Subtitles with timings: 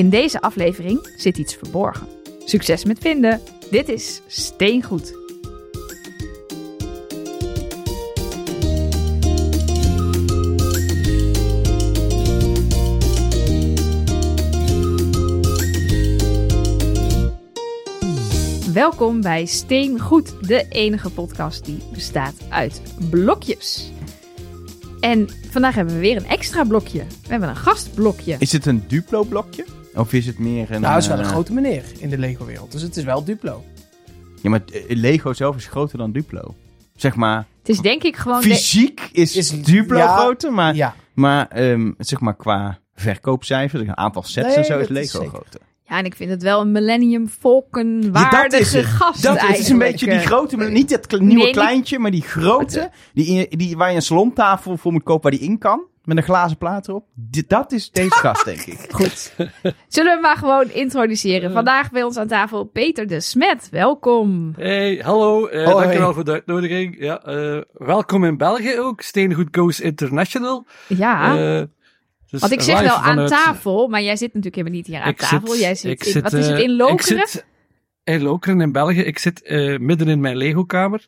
[0.00, 2.06] In deze aflevering zit iets verborgen.
[2.44, 3.40] Succes met vinden.
[3.70, 5.14] Dit is Steengoed.
[18.72, 23.90] Welkom bij Steengoed, de enige podcast die bestaat uit blokjes.
[25.00, 26.98] En vandaag hebben we weer een extra blokje.
[26.98, 28.36] We hebben een gastblokje.
[28.38, 29.78] Is het een Duplo-blokje?
[29.94, 30.80] Of is het meer een...
[30.80, 32.72] Nou, hij is wel een eh, grote meneer in de Lego-wereld.
[32.72, 33.64] Dus het is wel Duplo.
[34.42, 36.54] Ja, maar eh, Lego zelf is groter dan Duplo.
[36.94, 38.40] Zeg maar, Het is denk ik gewoon...
[38.40, 43.82] de- fysiek is, Is- Duplo ja, groter, maar, Ja, maar zeg zeg maar qua verkoopcijfers,
[43.82, 45.60] een aantal sets Nee, en zo is dat is Lego groter.
[45.84, 48.86] Ja, en ik vind het wel een Millennium Falcon Ja, waardige het.
[48.86, 52.22] gast Dat is een beetje die grote, niet het kle- nieuwe Nee, kleintje, maar die
[52.22, 55.80] grote, die, die, waar je een salontafel voor moet kopen waar die in kan,
[56.14, 57.04] met een glazen plaat erop.
[57.14, 58.78] Dit- dat is deze gast, denk ik.
[58.90, 59.32] Goed.
[59.88, 61.52] Zullen we hem maar gewoon introduceren?
[61.52, 63.68] Vandaag bij ons aan tafel Peter de Smet.
[63.70, 64.52] Welkom.
[64.56, 65.46] Hey, hallo.
[65.46, 65.80] eh Hoi.
[65.82, 66.96] dankjewel voor de uitnodiging.
[66.98, 69.00] Ja, eh, welkom in België ook.
[69.00, 70.66] Steengoed Goes International.
[70.86, 71.62] Ja, Eh,
[72.30, 75.00] dus want ik zeg wel aan vanuit- tafel, maar jij zit natuurlijk helemaal niet hier
[75.00, 75.48] aan Ik tafel.
[75.48, 77.28] zit- jij zit, ik in, zit, wat is het, in Ik Lokeren?
[77.28, 77.46] zit
[78.04, 79.00] in Lokeren in België.
[79.00, 81.06] Ik zit eh, midden in mijn Lego-kamer.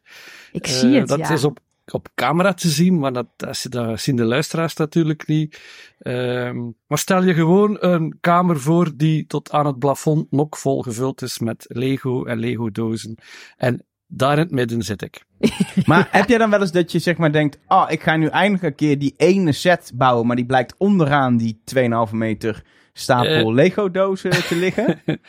[0.53, 1.31] Ik zie het, Dat ja.
[1.31, 1.59] is op,
[1.91, 5.61] op camera te zien, maar dat, dat, zien de luisteraars natuurlijk niet.
[5.99, 10.83] Ehm, maar stel je gewoon een kamer voor die tot aan het plafond nog vol
[10.83, 13.19] gevuld is met Lego en Lego-dozen.
[13.57, 15.25] En daar in het midden zit ik.
[15.87, 18.27] Maar heb jij dan wel eens dat je zeg maar denkt, oh, ik ga nu
[18.27, 23.49] eindelijk een keer die ene set bouwen, maar die blijkt onderaan die 2,5 meter stapel
[23.49, 23.55] Eh.
[23.55, 25.01] Lego dozen te liggen?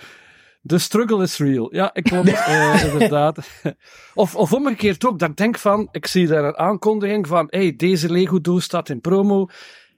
[0.65, 1.75] De struggle is real.
[1.75, 3.37] Ja, ik klopt, eh, inderdaad.
[4.13, 7.73] Of, of omgekeerd ook, dat ik denk van, ik zie daar een aankondiging van, hey,
[7.77, 9.47] deze Lego-doos staat in promo.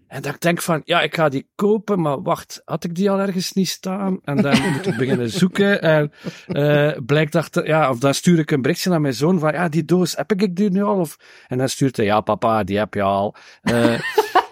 [0.07, 3.09] En dat ik denk van, ja, ik ga die kopen, maar wacht, had ik die
[3.11, 4.19] al ergens niet staan?
[4.23, 5.81] En dan moet ik beginnen zoeken.
[5.81, 6.11] En
[6.47, 9.69] eh blijkt dat, ja, of dan stuur ik een berichtje naar mijn zoon van, ja,
[9.69, 10.99] die doos, heb ik die nu al?
[10.99, 13.35] Of, en dan stuurt hij, ja, papa, die heb je al.
[13.61, 13.99] Eh,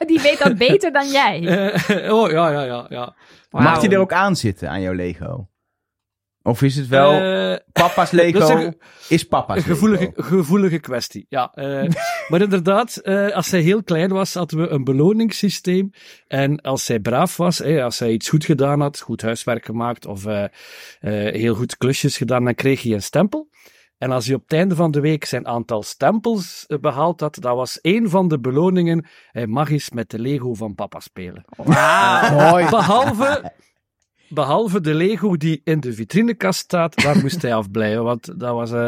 [0.06, 1.38] Die weet dat beter dan jij.
[2.12, 3.16] oh, ja, ja, ja, ja.
[3.50, 3.64] Wauw.
[3.64, 5.48] Mag die er ook aan zitten aan jouw Lego?
[6.46, 8.78] Of is het wel Eh, papa's Lego is een-
[9.09, 10.22] is papa's Een gevoelige, Lego?
[10.36, 11.52] gevoelige kwestie, ja.
[11.54, 11.90] Eh,
[12.30, 15.92] maar inderdaad, eh, als zij heel klein was, hadden we een beloningssysteem.
[16.28, 20.06] En als zij braaf was, eh, als zij iets goed gedaan had, goed huiswerk gemaakt
[20.06, 20.50] of eh, eh,
[21.34, 23.50] heel goed klusjes gedaan, dan kreeg hij een stempel.
[23.98, 27.38] En als hij op het einde van de week zijn aantal stempels eh, behaald had,
[27.40, 29.06] dat was één van de beloningen.
[29.31, 31.46] Hij mag eens met de Lego van papa spelen.
[32.38, 32.70] mooi.
[32.70, 33.52] Behalve,
[34.30, 38.04] behalve de Lego die in de vitrinekast staat, daar moest hij afblijven.
[38.04, 38.88] Want dat was, eh,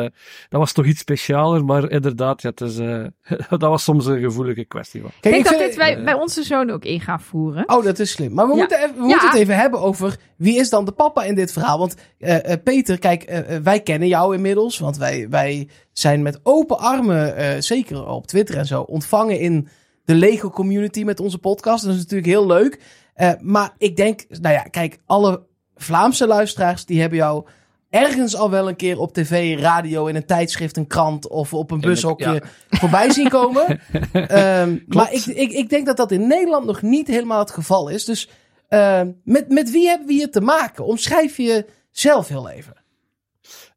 [0.50, 1.66] dat was toch iets specialer.
[1.66, 3.04] Maar inderdaad, ja, het is, eh,
[3.50, 5.02] dat was soms een gevoelige kwestie.
[5.02, 7.64] Ik denk dat vind- dit wij bij onze zoon ook in gaan voeren.
[7.70, 8.34] Oh, dat is slim.
[8.34, 8.60] Maar we, Ja.
[8.60, 9.06] moeten, even, we Ja.
[9.06, 11.78] moeten het even hebben over wie is dan de papa in dit verhaal.
[11.80, 14.80] Want eh, eh, Peter, kijk, wij kennen jou inmiddels.
[14.80, 19.68] Want wij, wij zijn met open armen, eh, zeker op Twitter en zo, ontvangen in
[20.06, 21.84] de Lego community met onze podcast.
[21.84, 22.80] Dat is natuurlijk heel leuk.
[23.16, 25.46] Eh, maar ik denk, nou ja, kijk, alle
[25.76, 27.46] Vlaamse luisteraars die hebben jou
[27.90, 31.72] ergens al wel een keer op tv, radio, in een tijdschrift, een krant of op
[31.72, 33.66] een bushokje voorbij zien komen.
[34.12, 37.90] Ehm, maar ik, ik, ik denk dat dat in Nederland nog niet helemaal het geval
[37.90, 38.06] is.
[38.06, 38.30] Dus
[38.68, 40.86] ehm, met, met wie hebben we hier te maken?
[40.86, 42.74] Omschrijf je zelf heel even.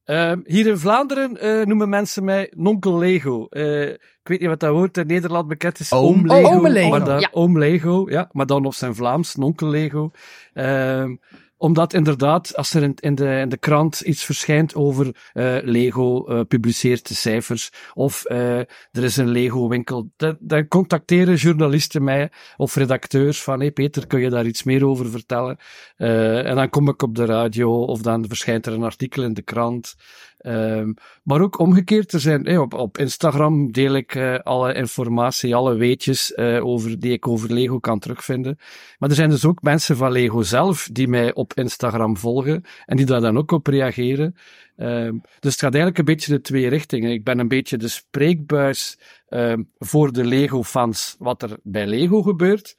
[0.09, 3.47] Ehm, hier in Vlaanderen eh, noemen mensen mij Nonkel Lego.
[3.51, 5.93] Eh, ik weet niet wat dat woord in Nederland bekend is.
[5.93, 6.49] Oom Lego.
[6.49, 6.89] Ome Lego.
[6.89, 7.29] Maar dan, Ja.
[7.33, 8.29] Oom Lego, ja.
[8.33, 10.11] Maar dan op zijn Vlaams, Nonkel Lego.
[10.53, 11.17] Ehm,
[11.59, 16.27] omdat inderdaad, als er in, in, de, in de krant iets verschijnt over eh, Lego,
[16.27, 22.31] eh, publiceert de cijfers, of eh, er is een Lego-winkel, dan, dan contacteren journalisten mij,
[22.57, 25.57] of redacteurs, van hey Peter, kun je daar iets meer over vertellen?
[25.97, 29.43] En dan kom ik op de radio, of dan verschijnt er een artikel in de
[29.43, 29.95] krant.
[30.39, 35.75] Ehm, maar ook omgekeerd, er zijn, op, op Instagram deel ik eh, alle informatie, alle
[35.75, 38.59] weetjes eh, over, die ik over Lego kan terugvinden.
[38.99, 42.97] Maar er zijn dus ook mensen van Lego zelf die mij op Instagram volgen en
[42.97, 44.35] die daar dan ook op reageren.
[44.77, 47.13] Ehm, dus het gaat eigenlijk een beetje de twee richtingen.
[47.13, 48.99] Ik ben een beetje de spreekbuis
[49.29, 52.77] ehm, voor de Lego-fans wat er bij Lego gebeurt.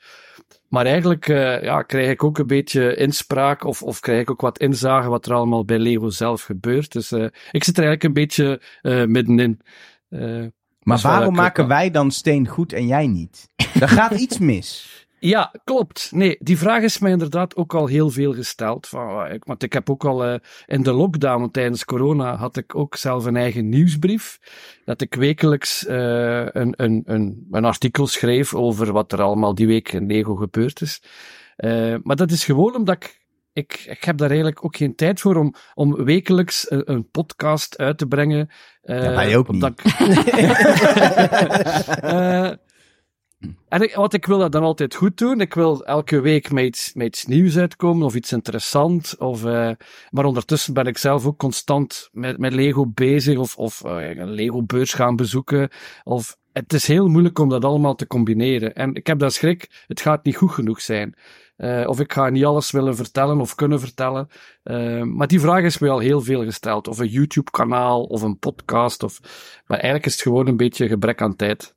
[0.69, 4.41] Maar eigenlijk eh, ja, krijg ik ook een beetje inspraak of, of krijg ik ook
[4.41, 6.91] wat inzage wat er allemaal bij Lego zelf gebeurt.
[6.91, 9.61] Dus eh, ik zit er eigenlijk een beetje eh, middenin.
[10.79, 13.49] Maar waarom maken wij dan steen goed en jij niet?
[13.79, 14.87] Er gaat iets mis.
[15.19, 16.09] Ja, klopt.
[16.13, 18.87] Nee, die vraag is mij inderdaad ook al heel veel gesteld.
[18.87, 20.35] Van, ik- want ik heb ook al eh,
[20.65, 24.39] in de lockdown tijdens corona had ik ook zelf een eigen nieuwsbrief.
[24.85, 29.67] Dat ik wekelijks eh, een, een, een, een artikel schreef over wat er allemaal die
[29.67, 31.01] week in Lego gebeurd is.
[31.55, 33.17] Eh, maar dat is gewoon omdat ik
[33.53, 37.77] ik, ik heb daar eigenlijk ook geen tijd voor om, om wekelijks een, een podcast
[37.77, 38.49] uit te brengen.
[38.81, 39.63] eh, Ja, ook niet.
[39.63, 39.81] ik-
[43.67, 45.41] en ik, want ik wil dat dan altijd goed doen.
[45.41, 49.17] Ik wil elke week met iets, met iets nieuws uitkomen of iets interessants.
[49.17, 49.71] Of, eh,
[50.09, 54.31] maar ondertussen ben ik zelf ook constant met, met Lego bezig of, of eh, een
[54.31, 55.69] Lego-beurs gaan bezoeken.
[56.03, 58.75] Of, het is heel moeilijk om dat allemaal te combineren.
[58.75, 61.15] En ik heb daar schrik, het gaat niet goed genoeg zijn.
[61.55, 64.27] Eh, of ik ga niet alles willen vertellen of kunnen vertellen.
[64.63, 66.87] Eh, maar die vraag is mij al heel veel gesteld.
[66.87, 69.03] Of een YouTube-kanaal of een podcast.
[69.03, 69.19] Of...
[69.65, 71.75] Maar eigenlijk is het gewoon een beetje gebrek aan tijd.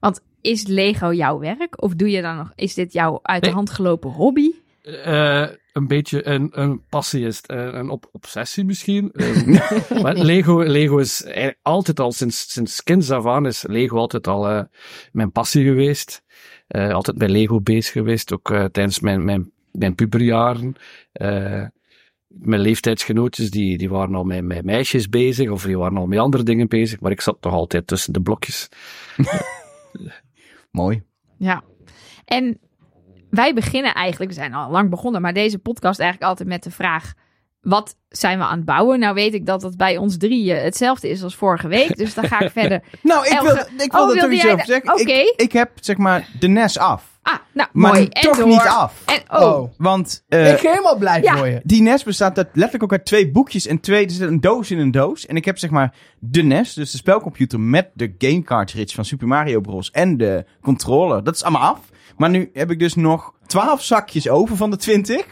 [0.00, 1.82] Want is Lego jouw werk?
[1.82, 4.50] Of doe je dan nog, is dit jouw uit de hand gelopen hobby?
[4.82, 7.46] Eh, een beetje een, een passie is het.
[7.46, 9.12] Eh, een op obsessie misschien.
[9.14, 13.96] Eh, maar Lego, Lego is eigenlijk altijd al, sinds, sinds kinds af aan, is Lego
[13.96, 14.62] altijd al eh,
[15.12, 16.22] mijn passie geweest.
[16.66, 20.74] Eh, altijd bij Lego bezig geweest, ook tijdens mijn, mijn, mijn puberjaren.
[21.12, 21.64] Eh,
[22.26, 26.18] mijn leeftijdsgenootjes, die, die waren al met, met meisjes bezig, of die waren al met
[26.18, 28.68] andere dingen bezig, maar ik zat nog altijd tussen de blokjes.
[30.76, 31.02] Mooi.
[31.38, 31.62] Ja.
[32.24, 32.58] En
[33.30, 36.70] wij beginnen eigenlijk, we zijn al lang begonnen, maar deze podcast eigenlijk altijd met de
[36.70, 37.12] vraag:
[37.60, 38.98] wat zijn we aan het bouwen?
[38.98, 42.24] Nou weet ik dat het bij ons drieën hetzelfde is als vorige week, dus dan
[42.24, 42.82] ga ik verder.
[43.02, 44.92] Nou, ik wil, ik wil Oh, er iets over zeggen.
[44.92, 45.12] Oké.
[45.12, 47.15] Ik, ik heb zeg maar de NES af.
[47.26, 48.06] Ah, nou Maar mooi.
[48.10, 48.46] En toch door.
[48.46, 49.02] niet af.
[49.06, 49.70] En, oh, Oh.
[49.78, 51.36] Want eh, ik helemaal blij ja.
[51.36, 51.60] voor je.
[51.64, 54.70] die NES bestaat uit, letterlijk ook uit twee boekjes en twee, er zit een doos
[54.70, 55.26] in een doos.
[55.26, 59.04] En ik heb zeg maar de NES, dus de spelcomputer met de game cartridge van
[59.04, 59.90] Super Mario Bros.
[59.90, 61.24] en de controller.
[61.24, 61.80] Dat is allemaal af.
[62.16, 65.24] Maar nu heb ik dus nog 12 zakjes over van de 20.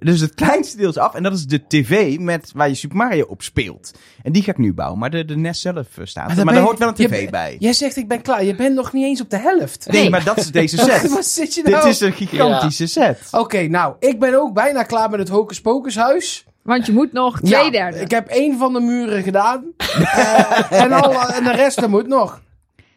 [0.00, 1.14] Dus het kleinste deel is af.
[1.14, 3.90] En dat is de tv met, waar je Super Mario op speelt.
[4.22, 4.98] En die ga ik nu bouwen.
[4.98, 6.36] Maar de, de NES zelf eh, staat er.
[6.36, 7.56] dan Maar daar hoort wel een tv bij.
[7.58, 8.44] Jij zegt ik ben klaar.
[8.44, 9.86] Je bent nog niet eens op de helft.
[9.90, 10.10] Nee, Nee.
[10.10, 11.10] maar dat is deze set.
[11.10, 11.74] Wat zit je nou?
[11.74, 13.18] Dit is een gigantische set.
[13.30, 16.44] Oké, nou, ik ben ook bijna klaar met het Hocus Pocus huis.
[16.62, 17.98] want je moet nog twee Ja, derde.
[18.00, 19.64] Ik heb één van de muren gedaan.
[19.98, 22.40] Eh, en, al, en de rest er moet nog.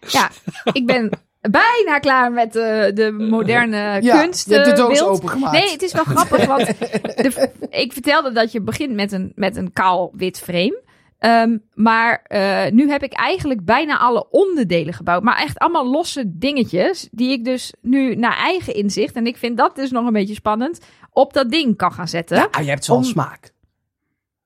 [0.07, 0.29] Ja,
[0.71, 1.09] ik ben
[1.41, 2.61] bijna klaar met eh,
[2.93, 4.49] de moderne Ja, kunst.
[4.49, 5.53] je hebt de eh, doos opengemaakt.
[5.57, 7.49] Nee, het is wel grappig, want de,
[7.83, 10.81] ik vertelde dat je begint met een, met een kaal wit frame.
[11.19, 15.23] Ehm, maar eh, nu heb ik eigenlijk bijna alle onderdelen gebouwd.
[15.23, 17.07] Maar echt allemaal losse dingetjes.
[17.11, 19.15] Die ik dus nu naar eigen inzicht.
[19.15, 20.79] En ik vind dat dus nog een beetje spannend.
[21.11, 22.37] Op dat ding kan gaan zetten.
[22.37, 23.51] Ja, je hebt zo'n Om- smaak.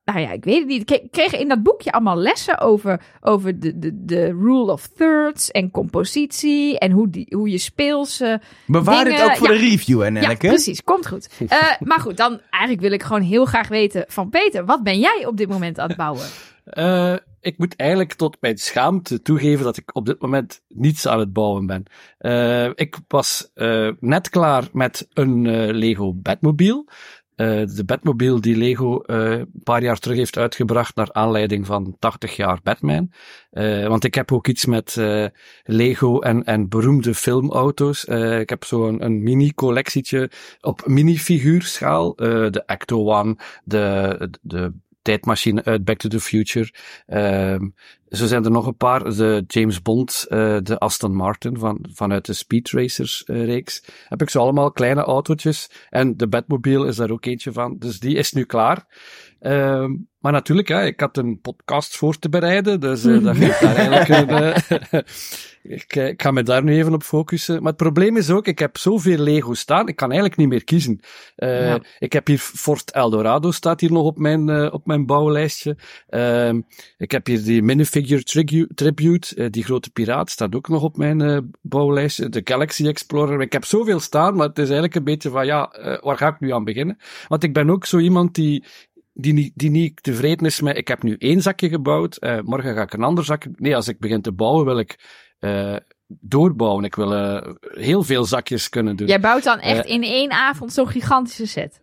[0.05, 0.91] Nou ja, ik weet het niet.
[0.91, 5.51] Ik kreeg in dat boekje allemaal lessen over, over de, de, de rule of thirds
[5.51, 6.79] en compositie.
[6.79, 8.23] En hoe, die, hoe je speels.
[8.65, 9.53] Bewaar dit Dingen- ook voor ja.
[9.53, 10.83] de review, hè, ja, precies.
[10.83, 11.29] Komt goed.
[11.47, 14.65] Eh, maar goed, dan eigenlijk wil ik gewoon heel graag weten van Peter.
[14.65, 16.25] Wat ben jij op dit moment aan het bouwen?
[16.65, 17.15] Eh,
[17.45, 21.33] ik moet eigenlijk tot mijn schaamte toegeven dat ik op dit moment niets aan het
[21.33, 21.83] bouwen ben.
[22.17, 26.85] Eh, ik was eh, net klaar met een eh, Lego Batmobile.
[27.35, 31.95] Eh, de Batmobile die Lego eh, een paar jaar terug heeft uitgebracht naar aanleiding van
[31.99, 33.11] 80 jaar Batman.
[33.51, 34.95] Eh, want ik heb ook iets met
[35.63, 38.03] Lego en, en beroemde filmauto's.
[38.39, 40.29] Ik heb zo'n een, mini-collectietje
[40.61, 42.15] op minifiguurschaal.
[42.15, 46.69] De Ecto One, de, de tijdmachine uit Back to the Future.
[47.05, 47.67] Ehm
[48.15, 49.03] zo zijn er nog een paar.
[49.03, 53.83] De James Bond, eh, de Aston Martin van, vanuit de Speed Racers eh, reeks.
[54.07, 55.69] Heb ik zo allemaal kleine autootjes.
[55.89, 57.75] En de Batmobile is daar ook eentje van.
[57.77, 58.85] Dus die is nu klaar.
[59.39, 62.79] Ehm, maar natuurlijk, ja, ik had een podcast voor te bereiden.
[62.79, 64.29] Dus eh, dat geeft daar eigenlijk
[64.89, 65.03] een...
[65.77, 67.55] ik, ik ga me daar nu even op focussen.
[67.55, 69.87] Maar het probleem is ook, ik heb zoveel Lego staan.
[69.87, 70.99] Ik kan eigenlijk niet meer kiezen.
[71.35, 71.79] Ja.
[71.99, 75.77] Ik heb hier Fort Eldorado staat hier nog op mijn, op mijn bouwlijstje.
[76.07, 76.61] Ehm,
[76.97, 77.63] ik heb hier die
[78.05, 82.29] trigu- tribute, eh, die grote piraat, staat ook nog op mijn eh, bouwlijstje.
[82.29, 83.41] De Galaxy Explorer.
[83.41, 86.27] Ik heb zoveel staan, maar het is eigenlijk een beetje van, ja, eh, waar ga
[86.27, 86.97] ik nu aan beginnen?
[87.27, 88.63] Want ik ben ook zo iemand die,
[89.13, 92.73] die, niet, die niet tevreden is met, ik heb nu één zakje gebouwd, eh, morgen
[92.75, 93.51] ga ik een ander zakje...
[93.55, 94.99] Nee, als ik begin te bouwen, wil ik
[95.39, 95.75] eh,
[96.07, 96.83] doorbouwen.
[96.83, 99.07] Ik wil eh, heel veel zakjes kunnen doen.
[99.07, 101.79] Jij bouwt dan echt Eh, in één avond zo'n gigantische set.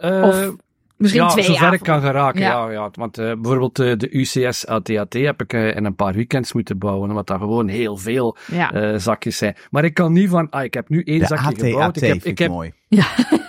[0.00, 0.54] Eh, Of
[1.00, 1.78] misschien ja, twee zover avonden.
[1.78, 2.50] ik kan geraken, Ja.
[2.66, 2.70] ja.
[2.70, 6.52] ja, Want eh, bijvoorbeeld eh, de UCS ATAT heb ik eh, in een paar weekends
[6.52, 8.72] moeten bouwen, omdat dat gewoon heel veel Ja.
[8.72, 9.56] eh, zakjes zijn.
[9.70, 11.96] Maar ik kan niet van, ah, ik heb nu één De zakje gebouwd.
[11.96, 12.72] Ik heb, vind ik heb, mooi.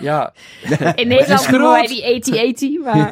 [0.00, 0.32] ja,
[0.94, 2.84] In Nederland is noemen wij die AT-AT.
[2.84, 3.10] Maar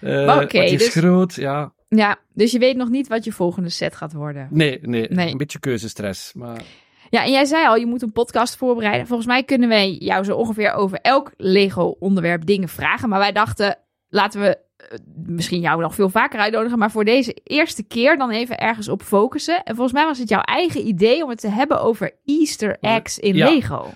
[0.00, 1.72] eh, Maar oké, het is dus- groot, ja.
[1.88, 4.48] ja, dus je weet nog niet wat je volgende set gaat worden.
[4.50, 5.30] Nee, nee, Nee.
[5.30, 6.32] een beetje keuzestress.
[6.34, 6.62] Maar
[7.10, 9.06] Ja, en jij zei al, je moet een podcast voorbereiden.
[9.06, 13.08] Volgens mij kunnen wij jou zo ongeveer over elk Lego-onderwerp dingen vragen.
[13.08, 16.78] Maar wij dachten, laten we eh, misschien jou nog veel vaker uitnodigen.
[16.78, 19.62] Maar voor deze eerste keer dan even ergens op focussen.
[19.64, 23.18] En volgens mij was het jouw eigen idee om het te hebben over Easter eggs
[23.18, 23.48] in Ja.
[23.50, 23.86] Lego.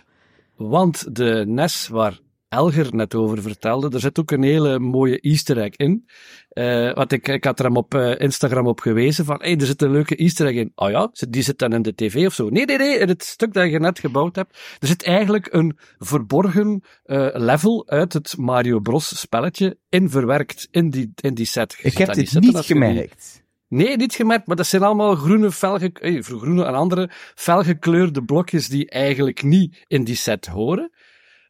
[0.57, 3.91] Want de NES waar Elger net over vertelde.
[3.91, 6.09] Er zit ook een hele mooie easter egg in.
[6.53, 9.67] Uh, want ik, ik had er hem op uh, Instagram op gewezen van, hey, er
[9.67, 10.73] zit een leuke easter egg in.
[10.75, 12.49] Oh ja, die zit dan in de tv of zo.
[12.49, 14.59] Nee, nee, nee, in het stuk dat je net gebouwd hebt.
[14.79, 20.91] Er zit eigenlijk een verborgen uh, level uit het Mario Bros spelletje in verwerkt in
[20.91, 21.77] die, in die set.
[21.83, 23.47] Je ik heb dit niet gemerkt.
[23.69, 28.69] Nee, niet gemerkt, maar dat zijn allemaal groene, felge, eh, groene en andere felgekleurde blokjes
[28.69, 30.91] die eigenlijk niet in die set horen.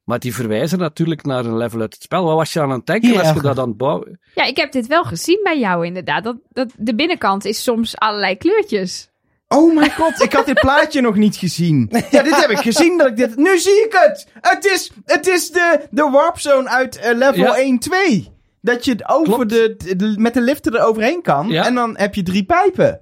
[0.08, 2.24] Maar die verwijzen natuurlijk naar een level uit het spel.
[2.24, 4.20] Wat was je aan het denken als je dat aan het bouwen?
[4.34, 6.24] Ja, ik heb dit wel gezien bij jou inderdaad.
[6.24, 9.10] Dat, dat, de binnenkant is soms allerlei kleurtjes.
[9.48, 11.90] Oh mijn god, ik had dit plaatje nog niet gezien.
[12.10, 12.98] Ja, dit heb ik gezien.
[12.98, 13.36] Dat ik dit...
[13.36, 14.26] Nu zie ik het!
[14.40, 17.78] Het is, het is de, de warp zone uit uh, level ja.
[18.20, 18.24] 1-2.
[18.60, 21.52] Dat je over de, met de lifter er overheen kan.
[21.52, 23.00] En dan heb je drie pijpen.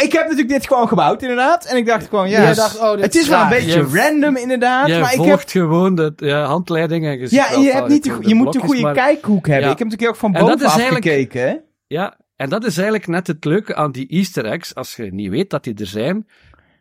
[0.00, 1.64] Ik heb natuurlijk dit gewoon gebouwd, inderdaad.
[1.64, 4.88] En ik dacht gewoon, ja, dacht, oh, het is wel een beetje random, inderdaad.
[4.88, 7.38] Je maar ik heb gewoon de ja, handleidingen gezien.
[7.38, 9.70] Ja, je, hebt niet je moet een goede kijkhoek hebben.
[9.70, 11.62] Ik heb natuurlijk ook van bovenaf gekeken.
[11.86, 14.74] Ja, en dat is eigenlijk net het leuke aan die easter eggs.
[14.74, 16.26] Als je niet weet dat die er zijn,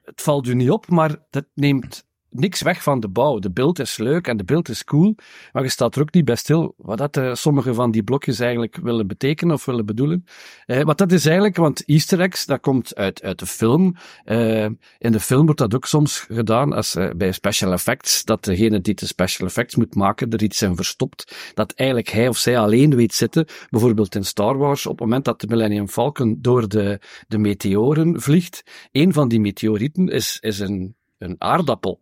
[0.04, 3.40] het valt u niet op, maar dat neemt niks weg van de bouw.
[3.40, 5.16] De beeld is leuk en de beeld is cool,
[5.52, 8.40] maar je staat er ook niet bij stil wat dat, uh, sommige van die blokjes
[8.40, 10.26] eigenlijk willen betekenen of willen bedoelen.
[10.68, 13.96] Uh, wat dat is eigenlijk, want easter eggs, dat komt uit, uit de film.
[14.26, 14.64] Uh,
[14.98, 18.94] in de film wordt dat ook soms gedaan als bij special effects, dat degene die
[18.94, 22.96] de special effects moet maken er iets in verstopt, dat eigenlijk hij of zij alleen
[22.96, 23.48] weet zitten.
[23.70, 28.22] Bijvoorbeeld in Star Wars, op het moment dat de Millennium Falcon door de, de meteoren
[28.22, 32.00] vliegt, een van die meteorieten is, is een, een aardappel.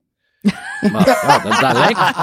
[0.91, 2.15] Maar ja, dat, dat, lijkt,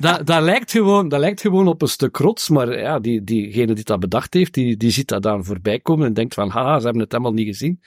[0.00, 3.74] dat, dat, lijkt gewoon, dat lijkt gewoon op een stuk rots, maar ja, die, diegene
[3.74, 6.78] die dat bedacht heeft, die, die ziet dat dan voorbij komen en denkt van, haha,
[6.78, 7.80] ze hebben het helemaal niet gezien.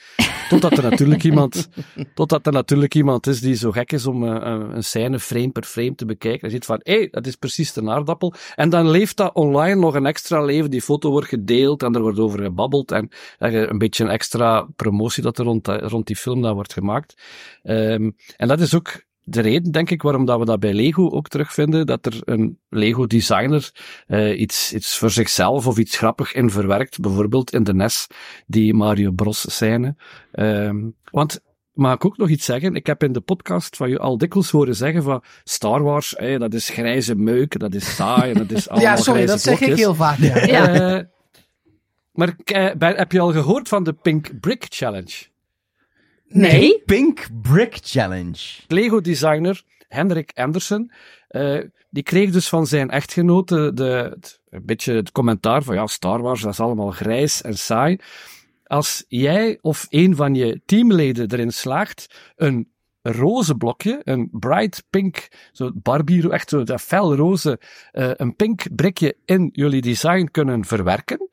[0.50, 1.70] Totdat er natuurlijk iemand,
[2.14, 4.36] totdat er natuurlijk iemand is die zo gek is om uh,
[4.72, 6.42] een scène frame per frame te bekijken.
[6.42, 8.34] Hij ziet van, hé, hey, dat is precies de aardappel.
[8.56, 10.70] En dan leeft dat online nog een extra leven.
[10.70, 13.10] Die foto wordt gedeeld en er wordt over gebabbeld en
[13.40, 17.22] uh, een beetje een extra promotie dat er rond, rond die film dat wordt gemaakt.
[17.64, 21.10] Um, en dat is ook de reden, denk ik, waarom dat we dat bij Lego
[21.10, 23.72] ook terugvinden, dat er een Lego-designer
[24.08, 28.08] uh, iets, iets voor zichzelf of iets grappig in verwerkt, bijvoorbeeld in de NES,
[28.48, 29.96] die Mario Bros scène.
[30.32, 31.42] Um, want
[31.74, 32.76] mag ik ook nog iets zeggen?
[32.76, 36.38] Ik heb in de podcast van je al dikwijls horen zeggen van Star Wars, hey,
[36.38, 39.76] dat is grijze meuk, dat is saai, dat is allemaal Ja, sorry, dat zeg ik
[39.76, 40.18] heel vaak.
[40.18, 40.46] Ja.
[40.46, 40.96] ja.
[40.98, 41.04] Uh,
[42.12, 45.29] maar uh, heb je al gehoord van de Pink Brick Challenge?
[46.30, 46.82] Nee.
[46.86, 48.40] Pink Brick Challenge.
[48.68, 50.92] Lego-designer Hendrik Anderson,
[51.30, 54.18] uh, die kreeg dus van zijn echtgenote de,
[54.50, 58.00] een beetje het commentaar van ja, Star Wars, dat is allemaal grijs en saai.
[58.64, 62.72] Als jij of een van je teamleden erin slaagt een
[63.02, 67.60] roze blokje, een bright pink, zo Barbie, echt zo dat felroze,
[67.94, 71.30] uh, een pink brikje in jullie design kunnen verwerken,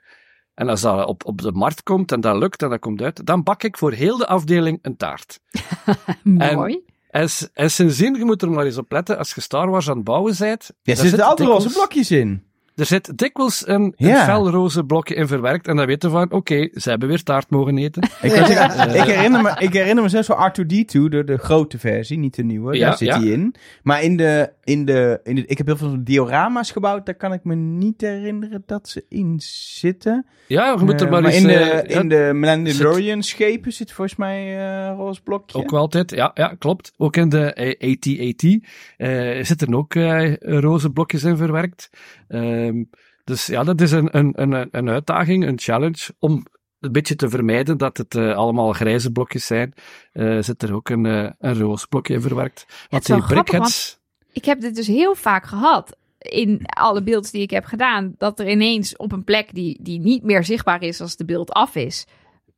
[0.56, 3.26] en als dat op, op de markt komt en dat lukt en dat komt uit,
[3.26, 5.40] dan bak ik voor heel de afdeling een taart.
[6.22, 6.84] Mooi.
[7.10, 9.96] En, en, sindsdien, je moet er maar eens op letten, als je Star Wars aan
[9.96, 10.70] het bouwen bent...
[10.82, 12.42] Ja, er zitten altijd roze blokjes in.
[12.74, 16.90] Er zit dikwijls een, een felroze blokje in verwerkt en dan weten van, oké, ze
[16.90, 18.02] hebben weer taart mogen eten.
[18.22, 22.34] Ik, ik, herinner, me, ik herinner me zelfs van R2-D2, de, de grote versie, niet
[22.34, 23.54] de nieuwe, daar zit hij in.
[23.82, 27.32] Maar in de, in, de, in de, ik heb heel veel diorama's gebouwd, daar kan
[27.32, 30.26] ik me niet herinneren dat ze in zitten.
[30.46, 31.42] Ja, je moet er maar, maar eens...
[31.42, 35.58] in de, uh, in de Mandalorian schepen zit volgens mij uh, roze blokje.
[35.58, 36.92] Ook altijd, ja, ja, klopt.
[36.96, 39.94] Ook in de AT-AT uh, zitten ook
[40.40, 41.90] roze blokjes in verwerkt.
[42.28, 42.90] Um,
[43.24, 46.46] dus ja, dat is een, een, een, een uitdaging, een challenge, om
[46.80, 49.72] een beetje te vermijden dat het uh, allemaal grijze blokjes zijn,
[50.12, 52.86] uh, zit er ook een, uh, een roze blokje in verwerkt.
[52.90, 54.04] Wat die brickheads...
[54.36, 58.40] Ik heb dit dus heel vaak gehad in alle beelds die ik heb gedaan, dat
[58.40, 61.74] er ineens op een plek die, die niet meer zichtbaar is als de beeld af
[61.74, 62.06] is,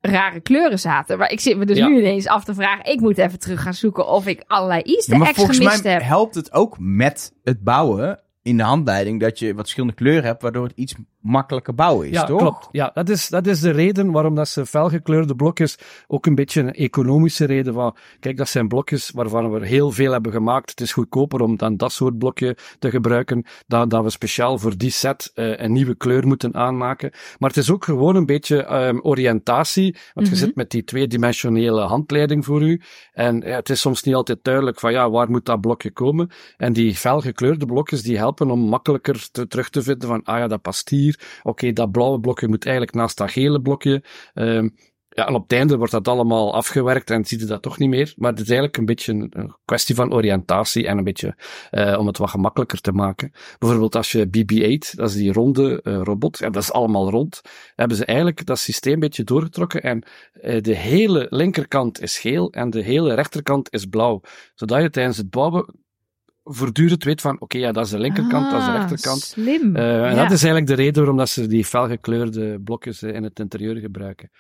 [0.01, 1.19] rare kleuren zaten.
[1.19, 2.93] Maar ik zit me dus nu ineens af te vragen.
[2.93, 5.69] Ik moet even terug gaan zoeken of ik allerlei Easter ja, maar eggs gemist heb.
[5.69, 9.95] Volgens mij helpt het ook met het bouwen in de handleiding dat je wat verschillende
[9.95, 10.95] kleuren hebt, waardoor het iets
[11.29, 12.39] makkelijker bouwen is, ja, toch?
[12.39, 12.69] Klopt.
[12.73, 16.61] Ja, dat is, dat is de reden waarom dat ze felgekleurde blokjes, ook een beetje
[16.61, 20.71] een economische reden van, kijk, dat zijn blokjes waarvan we heel veel hebben gemaakt.
[20.71, 24.77] Het is goedkoper om dan dat soort blokje te gebruiken, dan dat we speciaal voor
[24.77, 27.11] die set uh, een nieuwe kleur moeten aanmaken.
[27.39, 30.25] Maar het is ook gewoon een beetje um, oriëntatie, want mm -hmm.
[30.25, 30.47] je Mhm.
[30.47, 32.81] zit met die tweedimensionele handleiding voor u.
[33.13, 36.31] En ja, het is soms niet altijd duidelijk van, ja, waar moet dat blokje komen?
[36.57, 40.47] En die felgekleurde blokjes, die helpen om makkelijker te, terug te vinden van, ah ja,
[40.49, 41.18] dat past hier.
[41.43, 44.05] Oké, dat blauwe blokje moet eigenlijk naast dat gele blokje.
[44.35, 44.75] Um,
[45.19, 47.89] ja, en op het einde wordt dat allemaal afgewerkt en ziet je dat toch niet
[47.89, 48.15] meer.
[48.17, 51.37] Maar het is eigenlijk een beetje een, kwestie van oriëntatie en een beetje
[51.71, 53.33] uh, om het wat gemakkelijker te maken.
[53.59, 57.41] Bijvoorbeeld als je BB-8, dat is die ronde uh, robot, ja, dat is allemaal rond.
[57.75, 60.05] Hebben ze eigenlijk dat systeem een beetje doorgetrokken en
[60.43, 64.21] uh, de hele linkerkant is geel en de hele rechterkant is blauw.
[64.55, 65.75] Zodat je tijdens het bouwen
[66.49, 69.21] voortdurend weet van, oké, okay, ja, dat is de linkerkant, ah, dat is de rechterkant.
[69.21, 69.77] Slim.
[69.77, 70.23] Uh, en ja.
[70.23, 74.31] dat is eigenlijk de reden waarom dat ze die felgekleurde blokjes in het interieur gebruiken.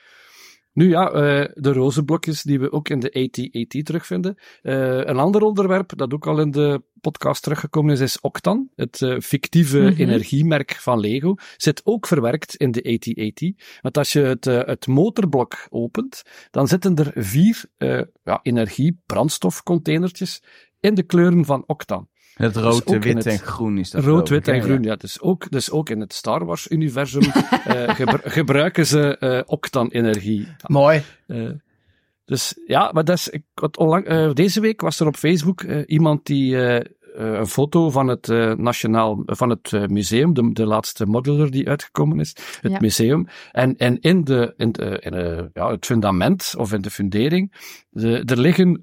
[0.79, 4.38] Nu ja, uh, de roze blokjes die we ook in de AT-AT terugvinden.
[4.62, 9.00] Uh, een ander onderwerp dat ook al in de podcast teruggekomen is, is Octan, het
[9.00, 9.97] uh, fictieve mm -hmm.
[9.97, 11.35] energiemerk van Lego.
[11.57, 13.53] Zit ook verwerkt in de AT-AT.
[13.81, 17.65] Want als je het, het motorblok opent, dan zitten er vier
[18.25, 20.43] ja, energie-brandstofcontainertjes
[20.81, 22.09] in de kleuren van Octan.
[22.35, 24.05] Het rood, wit het, en groen is dat.
[24.05, 24.97] Rood, wit en groen, ja.
[24.97, 27.33] Dus ook, dus ook in het Star Wars-universum uh,
[27.99, 30.49] gebru gebruiken ze uh, octan-energie.
[30.67, 31.03] Mooi.
[31.27, 31.51] Uh,
[32.25, 36.27] dus ja, maar dat is, ik, wat onlang, deze week was er op Facebook iemand
[36.27, 36.57] die
[37.19, 38.27] een foto van het
[38.59, 42.79] nationaal, van het museum, de, de laatste modular die uitgekomen is, het ja.
[42.81, 43.27] museum.
[43.53, 47.53] En, en in de, in, de, in ja, het fundament of in de fundering,
[47.91, 48.83] de, er liggen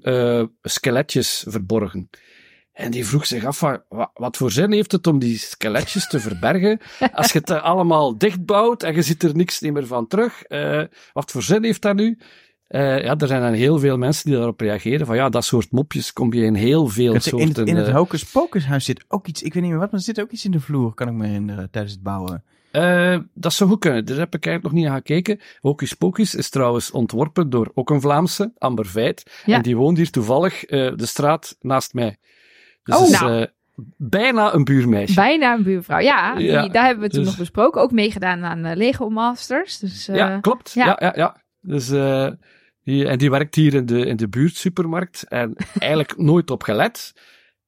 [0.62, 2.08] skeletjes verborgen.
[2.76, 6.20] En die vroeg zich af, wat, wat voor zin heeft het om die skeletjes te
[6.20, 6.80] verbergen?
[7.12, 11.30] Als je het allemaal dichtbouwt en je ziet er niks meer van terug, uh, wat
[11.30, 12.18] voor zin heeft dat nu?
[12.68, 15.06] Uh, ja, er zijn dan heel veel mensen die daarop reageren.
[15.06, 17.48] Van ja, dat soort mopjes kom je in heel veel het, soorten...
[17.48, 19.90] In het, in het Hocus Pocus huis zit ook iets, ik weet niet meer wat,
[19.90, 22.44] maar er zit ook iets in de vloer, kan ik me herinneren, tijdens het bouwen.
[22.72, 24.04] Uh, dat zou goed kunnen.
[24.04, 25.40] Daar heb ik eigenlijk nog niet naar gekeken.
[25.60, 29.42] Hocus Pocus is trouwens ontworpen door ook een Vlaamse, Amber Veit.
[29.44, 29.56] Ja.
[29.56, 32.16] En die woont hier toevallig uh, de straat naast mij.
[32.82, 33.40] Dus oh, is, nou.
[33.40, 33.46] uh,
[33.96, 35.14] bijna een buurmeisje.
[35.14, 36.34] Bijna een buurvrouw, ja.
[36.34, 37.80] Die, Ja, daar hebben we toen dus- nog besproken.
[37.80, 39.78] Ook meegedaan aan uh, Lego Masters.
[39.78, 40.72] Dus, uh, ja, klopt.
[40.72, 40.86] ja.
[40.86, 41.36] Ja, ja, ja.
[41.60, 42.28] Dus, uh,
[42.86, 47.12] die, en die werkt hier in de, in de buurtsupermarkt en eigenlijk nooit op gelet.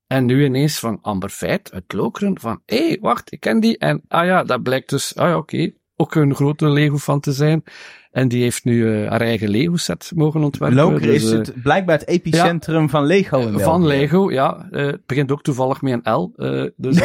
[0.07, 3.79] En nu ineens van Amber Feit uit Lokeren van, hé, hey, wacht, ik ken die.
[3.79, 7.33] En ah ja, dat blijkt dus, ah ja, oké, okay, ook een grote Lego-fan te
[7.33, 7.63] zijn.
[8.11, 10.79] En die heeft nu uh, haar eigen Lego-set mogen ontwerpen.
[10.79, 13.87] Lokeren dus, is uh, het, blijkbaar het epicentrum ja, van Lego in Van.
[13.87, 14.69] Lego, ja.
[14.71, 16.33] Uh, het begint ook toevallig met een L.
[16.37, 16.97] Uh, dus,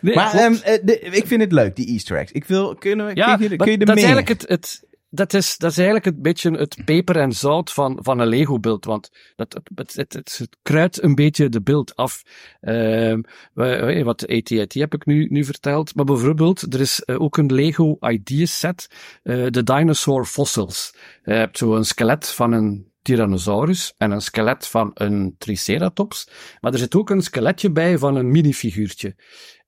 [0.00, 0.52] nee, maar um,
[0.82, 2.32] de, ik vind het leuk, die easter eggs.
[2.32, 4.04] Ik wil, kunnen we, ja, kun je, kun je er dat meer?
[4.04, 7.72] is eigenlijk het, het dat is, dat is eigenlijk een beetje het peper en zout
[7.72, 8.84] van, van een Lego-beeld.
[8.84, 12.22] Want dat, het, het, het, het, kruidt een beetje de beeld af.
[12.60, 13.18] Uh,
[14.04, 15.94] wat de AT&T heb ik nu, nu verteld.
[15.94, 18.88] Maar bijvoorbeeld, er is uh, ook een Lego Ideas set.
[19.22, 20.94] Uh, de Dinosaur Fossils.
[21.24, 26.28] Je hebt zo een skelet van een Tyrannosaurus en een skelet van een Triceratops.
[26.60, 29.16] Maar er zit ook een skeletje bij van een minifiguurtje.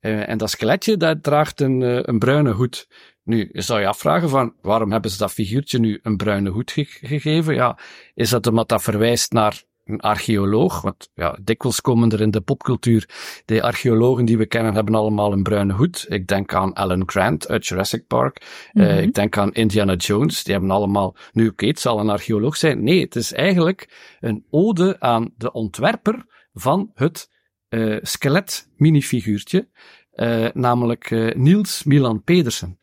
[0.01, 2.87] En dat skeletje, dat draagt een, een bruine hoed.
[3.25, 6.71] Nu, je zou je afvragen van, waarom hebben ze dat figuurtje nu een bruine hoed
[6.71, 7.55] ge gegeven?
[7.55, 7.79] Ja,
[8.15, 10.81] is dat omdat dat verwijst naar een archeoloog?
[10.81, 13.09] Want ja, dikwijls komen er in de popcultuur,
[13.45, 16.07] de archeologen die we kennen hebben allemaal een bruine hoed.
[16.09, 18.47] Ik denk aan Alan Grant uit Jurassic Park.
[18.73, 18.91] Mm -hmm.
[18.91, 20.45] uh, ik denk aan Indiana Jones.
[20.45, 22.83] Die hebben allemaal, nu oké, okay, het zal een archeoloog zijn.
[22.83, 27.33] Nee, het is eigenlijk een ode aan de ontwerper van het
[27.69, 29.69] uh, skelet minifiguurtje.
[30.17, 32.79] Uh, namelijk uh, Niels Milan Pedersen.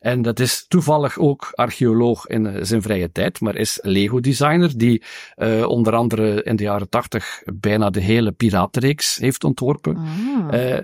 [0.00, 5.02] En dat is toevallig ook archeoloog in uh, zijn vrije tijd, maar is Lego-designer die
[5.66, 9.96] onder andere in de jaren tachtig bijna de hele piratenreeks heeft ontworpen.
[9.96, 10.78] Ah.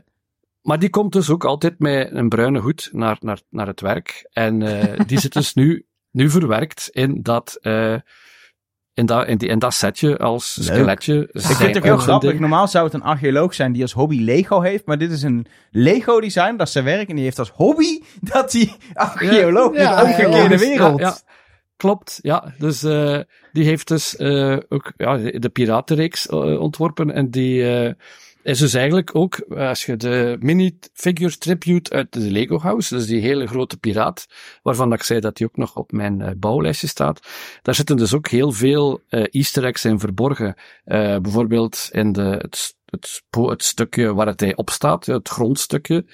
[0.62, 4.28] maar die komt dus ook altijd met een bruine hoed naar, naar, naar het werk.
[4.32, 4.58] En
[5.06, 7.58] die zit dus nu, nu verwerkt in dat
[8.94, 10.66] in dat, in, die, in dat setje als Leuk.
[10.66, 11.28] skeletje.
[11.32, 12.38] Ik vind het ook heel grappig.
[12.38, 14.86] Normaal zou het een archeoloog zijn die als hobby Lego heeft.
[14.86, 17.08] Maar dit is een Lego design, dat is zijn werk.
[17.08, 19.80] En die heeft als hobby dat hij archeoloog is.
[19.80, 21.00] Ja, omgekeerde ja, wereld.
[21.00, 21.16] Ja, ja.
[21.76, 22.54] Klopt, ja.
[22.58, 23.18] Dus uh,
[23.52, 27.10] die heeft dus uh, ook ja, de piratenreeks uh, ontworpen.
[27.10, 27.64] En die
[28.42, 33.20] is dus eigenlijk ook, als je de mini-figure tribute uit de Lego House, dus die
[33.20, 34.26] hele grote piraat,
[34.62, 37.20] waarvan ik zei dat die ook nog op mijn uh, bouwlijstje staat,
[37.62, 40.54] daar zitten dus ook heel veel uh, easter eggs in verborgen.
[41.22, 46.04] Bijvoorbeeld in de, het, het, het stukje waar het op staat, het grondstukje,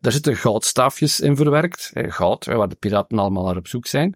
[0.00, 1.90] daar zitten goudstaafjes in verwerkt.
[1.94, 4.14] goud, waar de piraten allemaal naar op zoek zijn.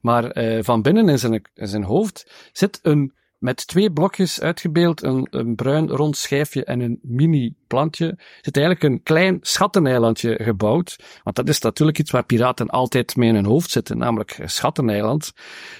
[0.00, 0.32] Maar
[0.64, 5.54] van binnen in zijn, in zijn hoofd zit een met twee blokjes uitgebeeld, een, een
[5.54, 10.96] bruin rond schijfje en een mini plantje, zit eigenlijk een klein schatteneilandje gebouwd.
[11.22, 15.32] Want dat is natuurlijk iets waar piraten altijd mee in hun hoofd zitten, namelijk schatteneiland.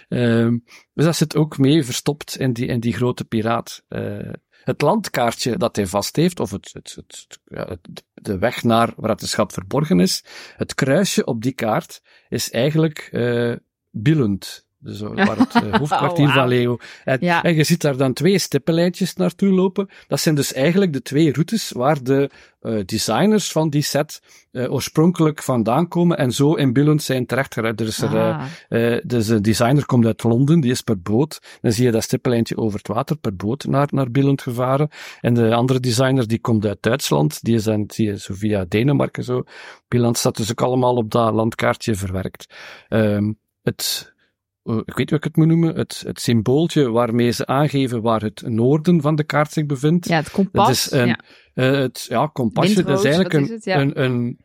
[0.08, 0.52] Uh,
[0.94, 3.82] dus dat zit ook mee verstopt in die, in die grote piraat.
[3.88, 4.32] Uh,
[4.64, 6.98] het landkaartje dat hij vast heeft, of het, het,
[7.44, 10.24] het, de weg naar waar de schat verborgen is,
[10.56, 13.56] het kruisje op die kaart is eigenlijk uh,
[13.90, 14.66] Billund.
[14.80, 16.78] Dus waar het eh, hoofdkwartier Oh, van Lego.
[17.04, 17.42] En, Ja.
[17.42, 19.88] en je ziet daar dan twee stippenlijntjes naartoe lopen.
[20.08, 24.20] Dat zijn dus eigenlijk de twee routes waar de eh, designers van die set
[24.52, 27.26] eh, oorspronkelijk vandaan komen en zo in Billund zijn.
[27.26, 28.44] Er er, eh, Ah.
[28.94, 31.38] eh, dus de designer komt uit Londen, die is per boot.
[31.60, 34.88] Dan zie je dat stippenlijntje over het water per boot naar, naar Billund gevaren.
[35.20, 38.64] En de andere designer die komt uit Duitsland, die is dan zie je, zo via
[38.68, 39.42] Denemarken zo.
[39.88, 42.54] Billund staat dus ook allemaal op dat landkaartje verwerkt.
[42.88, 44.12] Ehm, het,
[44.76, 48.42] ik weet hoe ik het moet noemen, het, het symbooltje waarmee ze aangeven waar het
[48.46, 50.08] noorden van de kaart zich bevindt.
[50.08, 50.66] ja, het kompas.
[50.66, 51.18] Dat is een, ja.
[51.54, 53.64] eh, het ja, kompasje, dat is eigenlijk wat een, is het?
[53.64, 53.80] Ja.
[53.80, 54.38] een, een,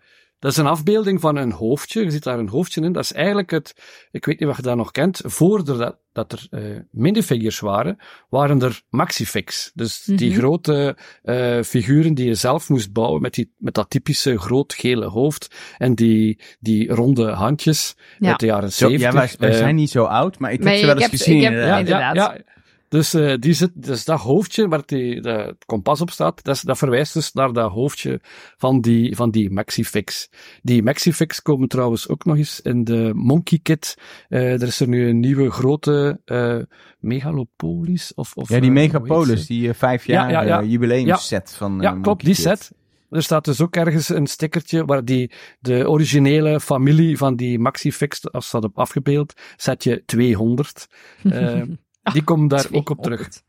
[0.43, 2.03] dat is een afbeelding van een hoofdje.
[2.03, 2.91] Je ziet daar een hoofdje in.
[2.93, 3.73] Dat is eigenlijk het,
[4.11, 7.97] ik weet niet wat je dat nog kent, voordat dat, dat er eh minifigures waren,
[8.29, 9.71] waren er maxifix.
[9.73, 10.39] Dus die Mhm.
[10.39, 15.05] grote eh figuren die je zelf moest bouwen met, die, met dat typische groot gele
[15.05, 18.29] hoofd en die, die ronde handjes Ja.
[18.29, 19.07] uit de jaren Zo, 70.
[19.13, 21.03] ja, wij, wij Eh, zijn niet zo oud, maar ik heb Nee, ze wel eens
[21.03, 21.35] heb- gezien.
[21.37, 21.79] ik heb- inderdaad.
[21.79, 22.15] inderdaad.
[22.15, 22.51] ja, ja.
[22.93, 26.55] Dus, eh die zit, dus dat hoofdje waar die, de, het kompas op staat, dat,
[26.55, 28.19] is- dat verwijst dus naar dat hoofdje
[28.57, 30.29] van die, van die Maxifix.
[30.61, 33.97] Die Maxifix komen trouwens ook nog eens in de Monkey Kit.
[34.29, 36.57] Eh er is er nu een nieuwe grote eh
[36.99, 38.13] Megalopolis.
[38.15, 40.63] Of, of, Ja, die Megapolis, die vijf Ja, jaar ja, ja.
[40.67, 42.43] jubileumset van Ja, klopt, Monkey die Kid.
[42.43, 42.71] set.
[43.09, 48.31] Er staat dus ook ergens een stickertje waar die, de originele familie van die Maxifix,
[48.31, 50.87] als dat op afgebeeld, setje 200.
[52.13, 53.29] Die komt daar ook op terug.
[53.29, 53.43] 200.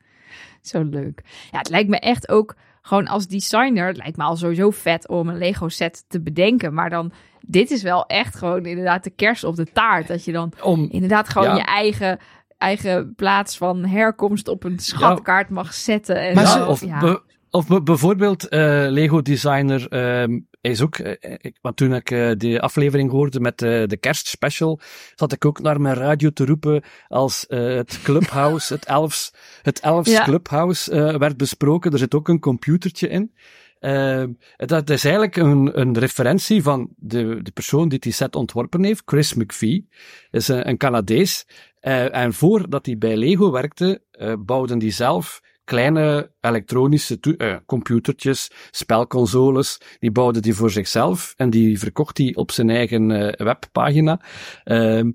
[0.62, 1.22] Zo leuk.
[1.50, 5.08] Ja, het lijkt me echt ook gewoon als designer, het lijkt me al sowieso vet
[5.08, 6.74] om een Lego set te bedenken.
[6.74, 10.08] Maar dan, dit is wel echt gewoon inderdaad de kers op de taart.
[10.08, 11.54] Dat je dan Om, inderdaad gewoon Ja.
[11.54, 12.18] je eigen,
[12.58, 16.16] eigen plaats van herkomst op een schatkaart mag zetten.
[16.16, 16.66] En Maar zo.
[16.66, 16.98] of, ja.
[17.00, 20.38] be- of be- bijvoorbeeld eh, Lego designer ehm,
[20.70, 24.80] is ook, eh, ik, want toen ik eh, die aflevering hoorde met eh, de kerstspecial,
[25.14, 29.80] zat ik ook naar mijn radio te roepen als eh, het Clubhouse, het Elfs, het
[29.80, 30.24] Elfs Ja.
[30.24, 31.92] Clubhouse eh, werd besproken.
[31.92, 33.32] Er zit ook een computertje in.
[33.78, 38.84] Ehm, dat is eigenlijk een, een referentie van de, de persoon die die set ontworpen
[38.84, 39.88] heeft, Chris McVie.
[40.30, 41.46] is een, een Canadees.
[41.80, 48.50] Eh, en voordat hij bij Lego werkte, eh bouwden die zelf kleine elektronische eh, computertjes,
[48.70, 54.20] spelconsoles, die bouwde die voor zichzelf en die verkocht hij op zijn eigen eh, webpagina.
[54.64, 55.10] Ehm,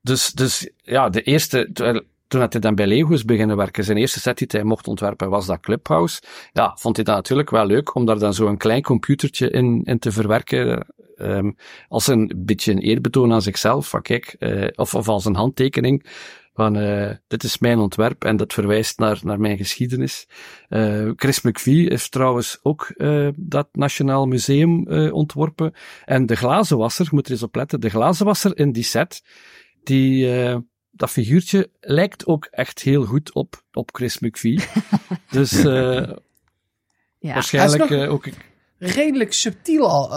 [0.00, 1.70] dus, dus ja, de eerste,
[2.28, 5.30] toen hij dan bij Lego is beginnen werken, zijn eerste set die hij mocht ontwerpen
[5.30, 6.22] was dat Clubhouse.
[6.52, 9.98] Ja, vond hij dat natuurlijk wel leuk om daar dan zo'n klein computertje in, in
[9.98, 10.86] te verwerken.
[11.16, 11.50] ehm,
[11.88, 13.88] als een beetje een eerbetoon aan zichzelf.
[13.88, 16.06] Van kijk, eh, of, of als een handtekening
[16.56, 20.28] van eh, dit is mijn ontwerp en dat verwijst naar, naar mijn geschiedenis.
[20.68, 25.74] Eh, Chris McVie heeft trouwens ook eh, dat Nationaal Museum eh, ontworpen.
[26.04, 29.22] En de glazenwasser, je moet er eens op letten, de glazenwasser in die set,
[29.82, 30.56] die, eh,
[30.90, 34.60] dat figuurtje lijkt ook echt heel goed op, op Chris McVie.
[35.30, 37.32] dus eh, ja.
[37.32, 38.26] Hij waarschijnlijk ook...
[38.78, 40.10] redelijk subtiel al,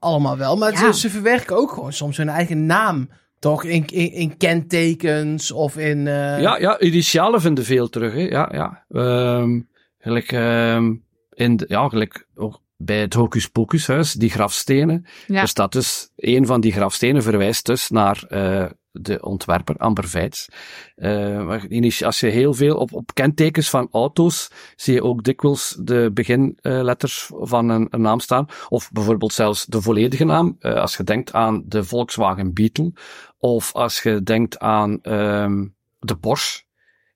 [0.00, 0.56] allemaal wel.
[0.56, 0.92] Maar Ja.
[0.92, 3.08] ze, ze verwerken ook gewoon soms hun eigen naam.
[3.38, 6.06] Toch in, in, in kentekens of in...
[6.06, 8.12] eh, Ja, ja, initialen vinden veel terug.
[8.12, 8.20] Hè.
[8.20, 8.84] Ja, ja.
[8.88, 9.60] Ehm
[9.98, 10.94] gelijk, ehm
[11.30, 15.06] in de, ja, gelijk ook bij het Hocus Pocus huis, die grafstenen.
[15.26, 15.40] Ja.
[15.40, 20.48] Er staat dus, een van die grafstenen verwijst dus naar eh, de ontwerper Amber Veits.
[20.94, 25.22] Eh, maar initi- als je heel veel op, op kentekens van auto's, zie je ook
[25.22, 28.46] dikwijls de beginletters van een, een naam staan.
[28.68, 30.56] Of bijvoorbeeld zelfs de volledige naam.
[30.58, 32.92] Eh, als je denkt aan de Volkswagen Beetle.
[33.38, 35.66] Of als je denkt aan ehm,
[35.98, 36.66] de Porsche.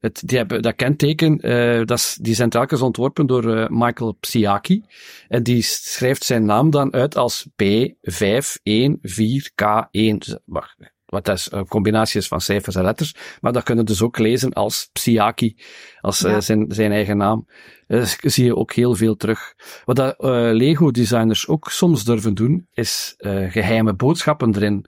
[0.03, 4.17] Het, die hebben, dat kenteken, eh, dat is, die zijn telkens ontworpen door eh, Michael
[4.21, 4.85] Psiaki.
[5.29, 10.19] En die schrijft zijn naam dan uit als P514K1.
[10.19, 10.77] Dus, wacht,
[11.13, 13.15] wat dat is een combinatie is van cijfers en letters.
[13.41, 15.57] Maar dat kunnen dus ook lezen als Psiaki,
[16.01, 16.41] als eh, Ja.
[16.41, 17.47] zijn, zijn eigen naam.
[17.87, 19.55] Dus zie je ook heel veel terug.
[19.85, 24.87] Wat dat, eh, Lego-designers ook soms durven doen, is eh, geheime boodschappen erin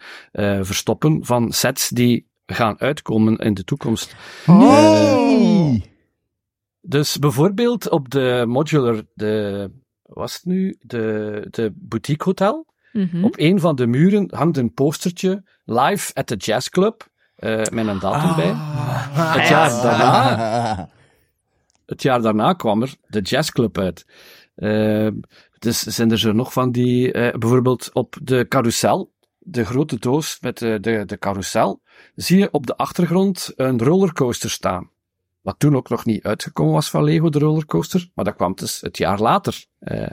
[0.65, 4.15] verstoppen van sets die gaan uitkomen in de toekomst.
[4.47, 5.93] Nee!
[6.81, 9.71] Dus bijvoorbeeld op de modular, de,
[10.03, 10.77] wat was het nu?
[10.81, 12.67] De, de boutique hotel.
[12.95, 13.25] Mhm.
[13.25, 17.07] Op een van de muren hangt een postertje live at the jazz club.
[17.35, 18.51] eh, met een datum bij.
[18.51, 19.69] Ah, Het ja.
[19.69, 20.89] jaar daarna,
[21.87, 24.07] het jaar daarna kwam er de jazzclub uit.
[24.55, 25.09] Eh,
[25.59, 30.39] dus zijn er zo nog van die, eh, bijvoorbeeld op de carousel, de grote doos
[30.41, 31.83] met de, de, de carousel,
[32.15, 34.91] zie je op de achtergrond een rollercoaster staan.
[35.41, 38.81] Wat toen ook nog niet uitgekomen was van Lego, de rollercoaster, maar dat kwam dus
[38.81, 39.65] het jaar later.
[39.79, 40.11] eh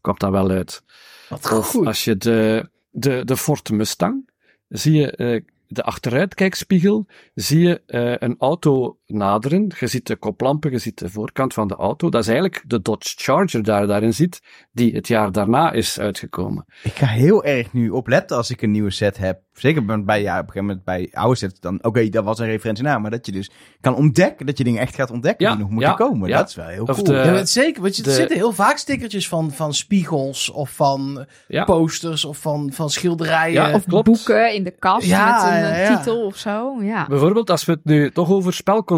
[0.00, 0.82] kwam dat wel uit.
[1.28, 1.86] Wat Of goed.
[1.86, 4.30] als je de, de, de Ford Mustang,
[4.68, 9.72] zie je, eh, de achteruitkijkspiegel zie je uh, een auto naderen.
[9.78, 12.08] Je ziet de koplampen, je ziet de voorkant van de auto.
[12.10, 14.40] Dat is eigenlijk de Dodge Charger daar daarin ziet,
[14.72, 16.64] die het jaar daarna is uitgekomen.
[16.82, 19.40] Ik ga heel erg nu opletten als ik een nieuwe set heb.
[19.52, 22.46] Zeker bij, ja, op een gegeven moment bij oude sets, dan oké, dat was een
[22.46, 25.52] referentie naar, maar dat je dus kan ontdekken, dat je dingen echt gaat ontdekken Ja,
[25.52, 26.28] die nog moeten ja, komen.
[26.28, 26.36] ja.
[26.38, 27.04] Dat is wel heel Of cool.
[27.04, 30.50] de- Ja, maar zeker, want je, er de- zitten heel vaak stickertjes van, van spiegels
[30.50, 31.64] of van Ja.
[31.64, 33.52] posters of van, van schilderijen.
[33.52, 34.04] Ja, Of klopt.
[34.04, 35.96] boeken in de kast Ja, met een ja, eh, ja.
[35.96, 36.76] titel of zo.
[36.82, 37.06] Ja.
[37.08, 38.52] Bijvoorbeeld, als we het nu toch over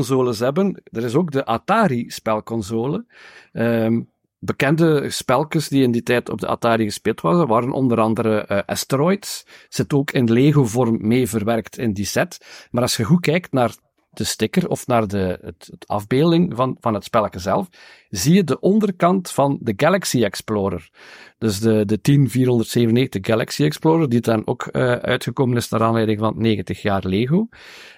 [0.05, 3.07] spelconsoles hebben, er is ook de Atari-spelconsole.
[3.53, 4.01] Ehm,
[4.39, 8.59] bekende spelletjes die in die tijd op de Atari gespeeld waren, waren onder andere eh,
[8.67, 9.47] Asteroids.
[9.69, 12.67] Zit ook in Lego-vorm mee verwerkt in die set.
[12.71, 13.75] Maar als je goed kijkt naar
[14.11, 17.69] de sticker of naar de het, het afbeelding van, van het spelletje zelf,
[18.09, 20.91] zie je de onderkant van de Galaxy Explorer.
[21.39, 26.35] Dus de, de 10497 Galaxy Explorer, die dan ook eh, uitgekomen is naar aanleiding van
[26.37, 27.49] 90 jaar Lego.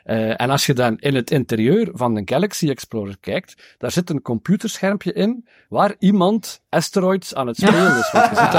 [0.04, 4.10] Eh, en als je dan in het interieur van de Galaxy Explorer kijkt, daar zit
[4.10, 8.10] een computerschermpje in waar iemand asteroids aan het spelen is.
[8.12, 8.52] Je ziet,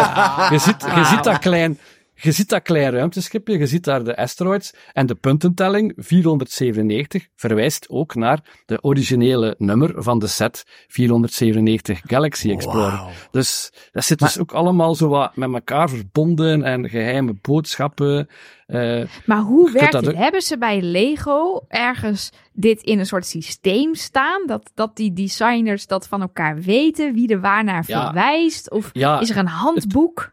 [0.49, 1.79] je, ziet, je ziet dat klein,
[2.23, 7.89] je ziet dat klein ruimteschipje, je ziet daar de asteroids en de puntentelling 497 verwijst
[7.89, 13.01] ook naar de originele nummer van de set 497 Galaxy Explorer.
[13.31, 18.27] Dus dat zit dus ook allemaal zo wat met elkaar verbonden en geheime boodschappen.
[18.65, 23.25] eh, Maar hoe werkt dat ook- Hebben ze bij Lego ergens dit in een soort
[23.25, 24.41] systeem staan?
[24.45, 28.03] Dat, dat die designers dat van elkaar weten, wie er waar naar Ja.
[28.03, 28.71] verwijst?
[28.71, 30.19] Of ja, is er een handboek?
[30.19, 30.32] Het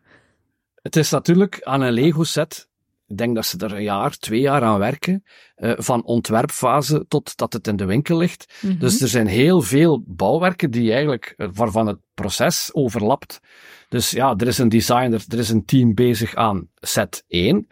[0.83, 2.69] is natuurlijk aan een Lego-set.
[3.07, 5.25] Ik denk dat ze er een jaar, twee jaar aan werken.
[5.55, 8.53] eh, van ontwerpfase tot dat het in de winkel ligt.
[8.61, 8.79] Mhm.
[8.79, 13.41] Dus er zijn heel veel bouwwerken die eigenlijk, eh, waarvan het proces overlapt.
[13.89, 17.69] Dus ja, er is een designer, er is een team bezig aan set 1.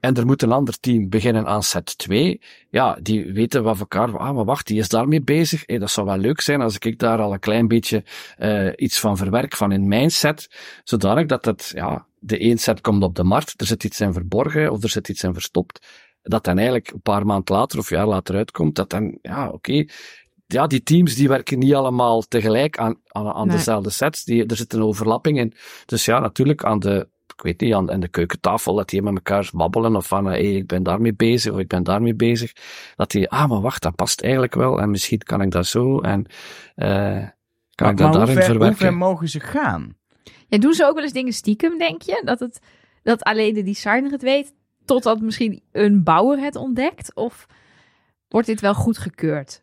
[0.00, 2.40] En er moet een ander team beginnen aan set 2.
[2.70, 5.62] Ja, die weten van elkaar, ah, maar wacht, die is daarmee bezig.
[5.66, 8.04] Hey, dat zou wel leuk zijn als ik daar al een klein beetje
[8.36, 10.50] eh, iets van verwerk van in mijn set.
[10.84, 14.12] Zodanig dat het, ja, de één set komt op de markt, er zit iets in
[14.12, 15.86] verborgen of er zit iets in verstopt.
[16.22, 19.84] Dat dan eigenlijk een paar maanden later of jaar later uitkomt, dat dan, ja, oké.
[20.46, 23.56] Ja, die teams die werken niet allemaal tegelijk aan, aan, aan Nee.
[23.56, 24.24] dezelfde sets.
[24.24, 25.52] Die, er zit een overlapping in.
[25.86, 29.14] Dus ja, natuurlijk aan de, ik weet niet, aan, aan de keukentafel, dat die met
[29.14, 32.52] elkaar babbelen of van, hé, ik ben daarmee bezig of ik ben daarmee bezig.
[32.96, 36.00] Dat die, ah, maar wacht, dat past eigenlijk wel en misschien kan ik dat zo
[36.00, 36.26] en,
[36.74, 36.86] eh
[37.74, 38.78] kan Maar, ik dat maar daarin ver, hoe verwerken.
[38.78, 39.96] ver mogen ze gaan?
[40.48, 42.22] Ja, doen ze ook wel eens dingen stiekem, denk je?
[42.24, 42.60] Dat, het,
[43.02, 44.52] dat alleen de designer het weet,
[44.84, 47.14] totdat misschien een bouwer het ontdekt?
[47.14, 47.46] Of
[48.28, 49.60] wordt dit wel goedgekeurd?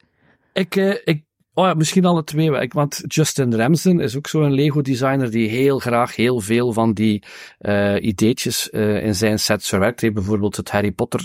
[0.54, 2.70] Ik, eh, ik, oh ja, misschien alle twee.
[2.70, 7.24] want Justin Ramsden is ook zo'n Lego-designer die heel graag heel veel van die
[7.58, 10.14] eh ideetjes eh, in zijn sets verwerkt heeft.
[10.14, 11.20] Bijvoorbeeld het Harry Potter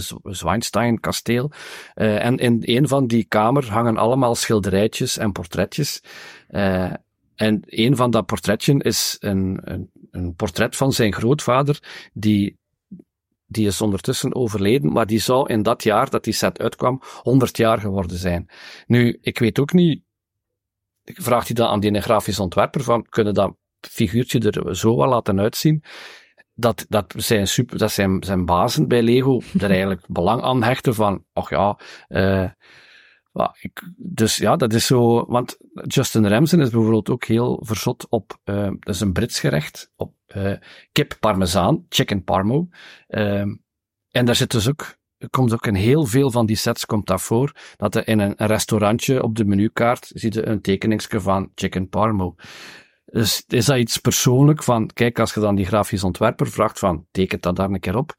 [0.00, 1.50] Z- Zwijnstein-kasteel.
[1.94, 6.00] En in een van die kamer hangen allemaal schilderijtjes en portretjes.
[7.34, 12.58] En een van dat portretje is een, een, een portret van zijn grootvader, die
[13.46, 17.56] die is ondertussen overleden, maar die zou in dat jaar dat die set uitkwam 100
[17.56, 18.48] jaar geworden zijn.
[18.86, 20.02] Nu, ik weet ook niet,
[21.04, 25.08] ik vraag die dan aan die grafisch ontwerper van, kunnen dat figuurtje er zo wel
[25.08, 25.84] laten uitzien?
[26.54, 30.94] Dat, dat zijn super, dat zijn, zijn bazen bij Lego er eigenlijk belang aan hechten
[30.94, 32.56] van, ach ja, eh, ja,
[33.96, 38.70] dus ja, dat is zo, want Justin Ramsden is bijvoorbeeld ook heel verzot op, eh,
[38.78, 40.52] dat is een Brits gerecht, op eh,
[40.92, 42.68] kip parmezaan, chicken parmo.
[43.06, 43.54] Ehm,
[44.10, 44.96] en daar zit dus ook,
[45.30, 48.34] komt ook in heel veel van die sets komt dat voor, dat er in een,
[48.36, 52.34] restaurantje op de menukaart zie je een tekeningsje van chicken parmo.
[53.04, 57.06] Dus is dat iets persoonlijk van, kijk, als je dan die grafisch ontwerper vraagt van,
[57.10, 58.14] teken dat daar een keer op,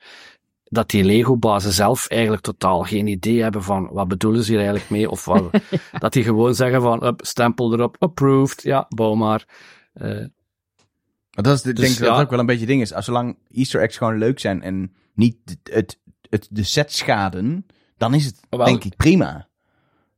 [0.70, 4.90] dat die Lego-bazen zelf eigenlijk totaal geen idee hebben van, wat bedoelen ze hier eigenlijk
[4.90, 5.44] mee, of wat,
[6.00, 9.46] dat die gewoon zeggen van, up, stempel erop, approved, ja, bouw maar.
[9.94, 10.10] Eh,
[11.32, 12.22] Maar dat is, de- Dus denk ik dat ja.
[12.22, 12.94] ook wel een beetje ding is.
[12.94, 16.00] Als zolang Easter eggs gewoon leuk zijn en niet het, het,
[16.30, 17.66] het, de set schaden,
[17.98, 18.66] dan is het Wel.
[18.66, 19.48] denk ik prima.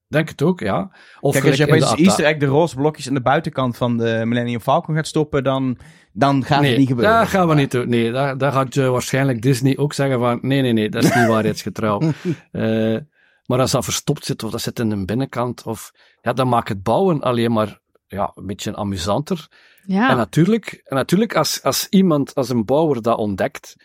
[0.07, 0.91] denk het ook, ja.
[1.19, 4.21] Of Kijk, als je Ata- Easter egg de roze blokjes aan de buitenkant van de
[4.25, 5.77] Millennium Falcon gaat stoppen, dan,
[6.17, 7.19] dan gaat nee, het niet gebeuren.
[7.19, 7.89] dat gaan we niet doen.
[7.89, 11.15] Nee, daar, daar gaat eh, waarschijnlijk Disney ook zeggen van, nee, nee, nee, dat is
[11.15, 12.01] niet waarheidsgetrouw.
[12.51, 12.97] Eh,
[13.45, 16.69] maar als dat verstopt zit, of dat zit in een binnenkant, of, ja, dan maakt
[16.69, 19.47] het bouwen alleen maar, ja, een beetje amusanter.
[19.85, 20.09] Ja.
[20.09, 23.75] En natuurlijk, en natuurlijk als, als iemand, als een bouwer dat ontdekt,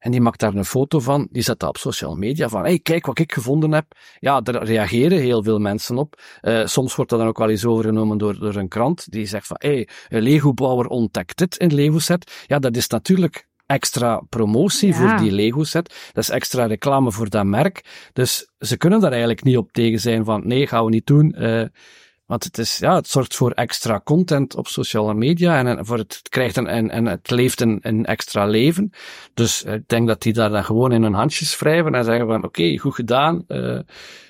[0.00, 2.78] en die maakt daar een foto van, die zet dat op social media van, hey,
[2.78, 3.86] kijk wat ik gevonden heb.
[4.18, 6.20] Ja, daar reageren heel veel mensen op.
[6.40, 9.46] Eh, soms wordt dat dan ook wel eens overgenomen door, door een krant, die zegt
[9.46, 12.44] van, hey, een Lego-bouwer ontdekt dit in Lego-set.
[12.46, 14.94] Ja, dat is natuurlijk extra promotie Ja.
[14.94, 16.10] voor die Lego set.
[16.12, 18.08] Dat is extra reclame voor dat merk.
[18.12, 21.32] Dus ze kunnen daar eigenlijk niet op tegen zijn van nee, gaan we niet doen.
[21.32, 21.64] Eh,
[22.30, 26.14] want het, is, ja, het zorgt voor extra content op sociale media en, voor het,
[26.16, 28.90] het krijgt een, en, en het leeft een, een extra leven.
[29.34, 32.26] Dus eh, ik denk dat die daar dan gewoon in hun handjes wrijven en zeggen
[32.26, 33.44] van oké, goed gedaan.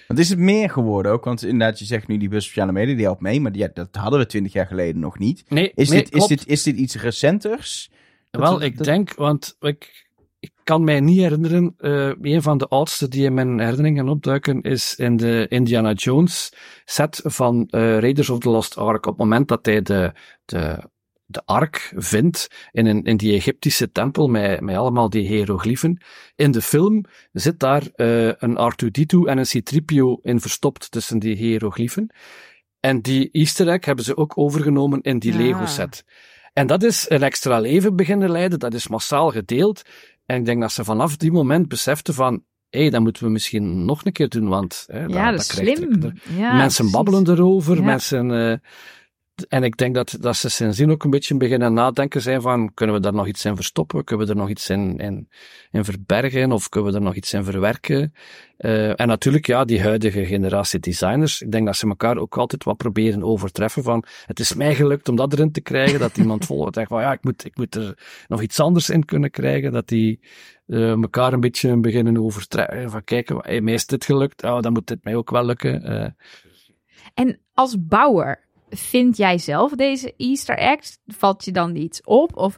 [0.06, 1.24] Want is het meer geworden ook?
[1.24, 3.40] Want inderdaad, je zegt nu die bus sociale media, die helpt mee.
[3.40, 5.44] Maar die, ja, dat hadden we twintig jaar geleden nog niet.
[5.48, 7.90] nee, Is, nee, dit, is, dit, is dit iets recenters?
[8.30, 10.08] Dat- Wel, ik dat- denk, want ik,
[10.40, 14.62] ik kan mij niet herinneren, eh een van de oudste die in mijn herinneringen opduiken
[14.62, 16.52] is in de Indiana Jones
[16.84, 19.06] set van eh, Raiders of the Lost Ark.
[19.06, 20.12] Op het moment dat hij de,
[20.44, 20.88] de,
[21.24, 26.02] de ark vindt in, een, in die Egyptische tempel met, met allemaal die hieroglyphen.
[26.36, 31.36] In de film zit daar eh, een R2-D2 en een C-3PO in verstopt tussen die
[31.36, 32.14] hieroglyphen.
[32.80, 35.38] En die easter egg hebben ze ook overgenomen in die Ah.
[35.38, 36.04] Lego set.
[36.52, 39.82] En dat is een extra leven beginnen leiden, dat is massaal gedeeld.
[40.30, 43.30] En ik denk dat ze vanaf die moment beseften van, hé, hey, dat moeten we
[43.30, 46.02] misschien nog een keer doen, want hè, ja, dat is slim.
[46.02, 46.90] er- Ja, mensen precies.
[46.92, 47.82] babbelen erover, Ja.
[47.82, 48.50] mensen...
[48.50, 48.58] eh,
[49.48, 52.96] en ik denk dat, dat ze sindsdien ook een beetje beginnen nadenken zijn van, kunnen
[52.96, 54.04] we daar nog iets in verstoppen?
[54.04, 55.28] Kunnen we er nog iets in, in,
[55.70, 56.52] in verbergen?
[56.52, 58.12] Of kunnen we er nog iets in verwerken?
[58.56, 62.64] Eh, en natuurlijk, ja, die huidige generatie designers, ik denk dat ze elkaar ook altijd
[62.64, 66.44] wat proberen overtreffen van, het is mij gelukt om dat erin te krijgen, dat iemand
[66.50, 67.98] volgt zegt van, ja, ik moet, ik moet er
[68.28, 70.20] nog iets anders in kunnen krijgen, dat die
[70.66, 74.72] eh elkaar een beetje beginnen overtreffen, van kijken, hey, mij is dit gelukt, oh, dan
[74.72, 75.82] moet dit mij ook wel lukken.
[75.82, 76.10] Eh,
[77.14, 80.98] En als bouwer, vind jij zelf deze Easter eggs?
[81.06, 82.36] Valt je dan iets op?
[82.36, 82.56] Of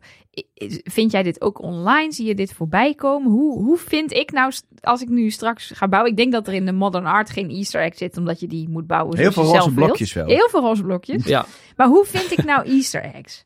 [0.84, 2.12] vind jij dit ook online?
[2.12, 3.30] Zie je dit voorbij komen?
[3.30, 6.10] Hoe, hoe vind ik nou, als ik nu straks ga bouwen?
[6.10, 8.68] Ik denk dat er in de modern art geen Easter egg zit, omdat je die
[8.68, 9.74] moet bouwen Heel veel roze wilt.
[9.74, 10.26] blokjes wel.
[10.26, 11.24] Heel veel roze blokjes.
[11.24, 11.46] ja.
[11.76, 13.44] Maar hoe vind ik nou Easter eggs?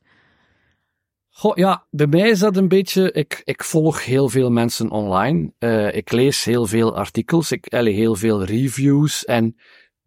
[1.28, 3.12] Goh, ja, bij mij is dat een beetje.
[3.12, 5.52] Ik, ik volg heel veel mensen online.
[5.58, 7.52] Eh, ik lees heel veel artikels.
[7.52, 9.24] Ik allee, heel veel reviews.
[9.24, 9.56] En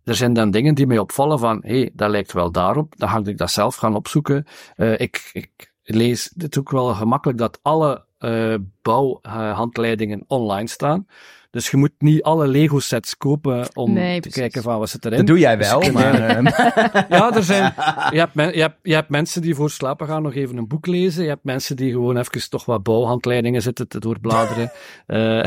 [0.10, 2.94] er zijn dan dingen die mij opvallen van, hé, hey, dat lijkt wel daarop.
[2.98, 4.46] Dan ga ik dat zelf gaan opzoeken.
[4.76, 11.08] Eh, ik, ik lees het ook wel gemakkelijk dat alle eh bouwhandleidingen online staan.
[11.52, 14.40] Dus je moet niet alle Lego sets kopen om Nee, te precies.
[14.40, 15.18] kijken van wat zit erin.
[15.18, 16.20] Dat doe jij Dus wel, je kunt- maar...
[16.20, 17.74] eh, ja, er zijn,
[18.14, 20.68] je, hebt men- je, hebt, je hebt mensen die voor slapen gaan nog even een
[20.68, 21.24] boek lezen.
[21.24, 24.72] Je hebt mensen die gewoon even toch wat bouwhandleidingen zitten te doorbladeren.
[25.06, 25.46] Eh,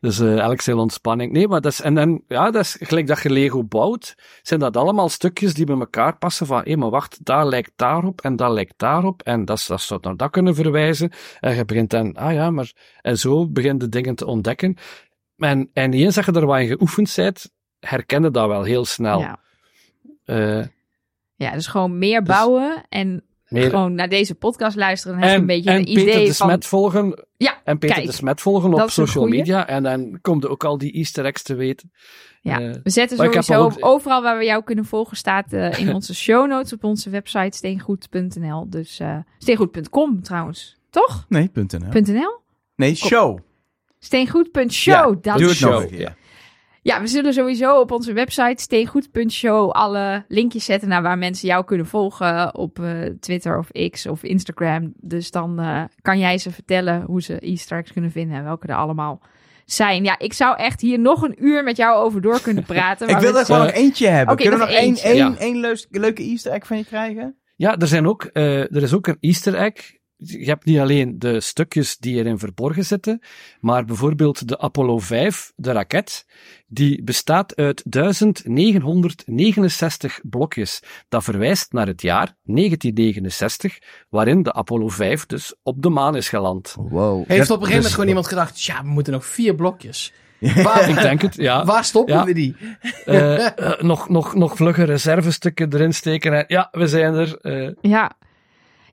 [0.00, 1.32] dus eh elk zijn ontspanning.
[1.32, 4.60] Nee, maar dat is, en dan, ja, dat is gelijk dat je Lego bouwt, zijn
[4.60, 8.36] dat allemaal stukjes die bij elkaar passen van, hé, maar wacht, daar lijkt daarop en
[8.36, 11.12] dat lijkt daarop en dat, dat zou naar dat kunnen verwijzen.
[11.40, 14.76] En je begint dan, ah ja, maar, en zo begin je dingen te ontdekken.
[15.38, 18.84] En, en eens dat je er wat in geoefend bent, herken je dat wel heel
[18.84, 19.20] snel.
[19.20, 19.38] Ja.
[20.24, 20.66] Eh,
[21.34, 25.20] ja, dus gewoon meer Dus- bouwen en meer, gewoon naar deze podcast luisteren.
[25.20, 26.48] Dan heb je en, een beetje en een Peter idee de van...
[26.48, 27.24] Smet volgen.
[27.36, 29.66] Ja, En Peter kijk, de Smet volgen op social media.
[29.66, 31.92] En dan komt er ook al die easter eggs te weten.
[32.40, 35.78] Ja, Eh, we zetten heb sowieso ook- overal waar we jou kunnen volgen staat eh,
[35.78, 38.68] in onze show notes op onze website steengoed.nl.
[38.70, 40.76] Dus eh steengoed.com trouwens.
[40.90, 41.24] Toch?
[41.28, 42.12] Nee, punt .nl.
[42.12, 42.40] .nl?
[42.76, 43.38] Nee, show.
[43.98, 44.94] Steengoed.show.
[44.94, 46.00] Ja, dat Doe het is nog show, een keer.
[46.00, 46.16] ja.
[46.82, 51.64] Ja, we zullen sowieso op onze website steengoed.show alle linkjes zetten naar waar mensen jou
[51.64, 54.92] kunnen volgen op eh, Twitter of X of Instagram.
[54.96, 58.66] Dus dan eh, kan jij ze vertellen hoe ze Easter eggs kunnen vinden en welke
[58.66, 59.20] er allemaal
[59.64, 60.04] zijn.
[60.04, 63.08] Ja, ik zou echt hier nog een uur met jou over door kunnen praten.
[63.08, 64.34] Ik wil we- er gewoon eh, nog eentje hebben.
[64.34, 67.36] oké, Kunnen we nog één, leuke easter egg van je krijgen?
[67.56, 69.96] Ja, er, zijn ook, eh, er is ook een easter egg.
[70.20, 73.22] Je hebt niet alleen de stukjes die erin verborgen zitten,
[73.60, 76.26] maar bijvoorbeeld de Apollo 5, de raket,
[76.66, 80.82] die bestaat uit 1969 blokjes.
[81.08, 83.78] Dat verwijst naar het jaar 1969,
[84.08, 86.74] waarin de Apollo 5 dus op de maan is geland.
[86.78, 87.24] Wow.
[87.26, 90.12] Heeft op een gegeven moment dus- gewoon iemand gedacht, ja, we moeten nog vier blokjes.
[90.38, 91.64] Waar, Ik denk het, ja.
[91.64, 92.24] waar stoppen Ja.
[92.24, 92.56] we die?
[93.04, 96.32] Eh, eh, nog, nog, nog vlugge reservestukken erin steken.
[96.32, 97.38] En ja, we zijn er.
[97.40, 97.70] eh.
[97.80, 98.16] Ja.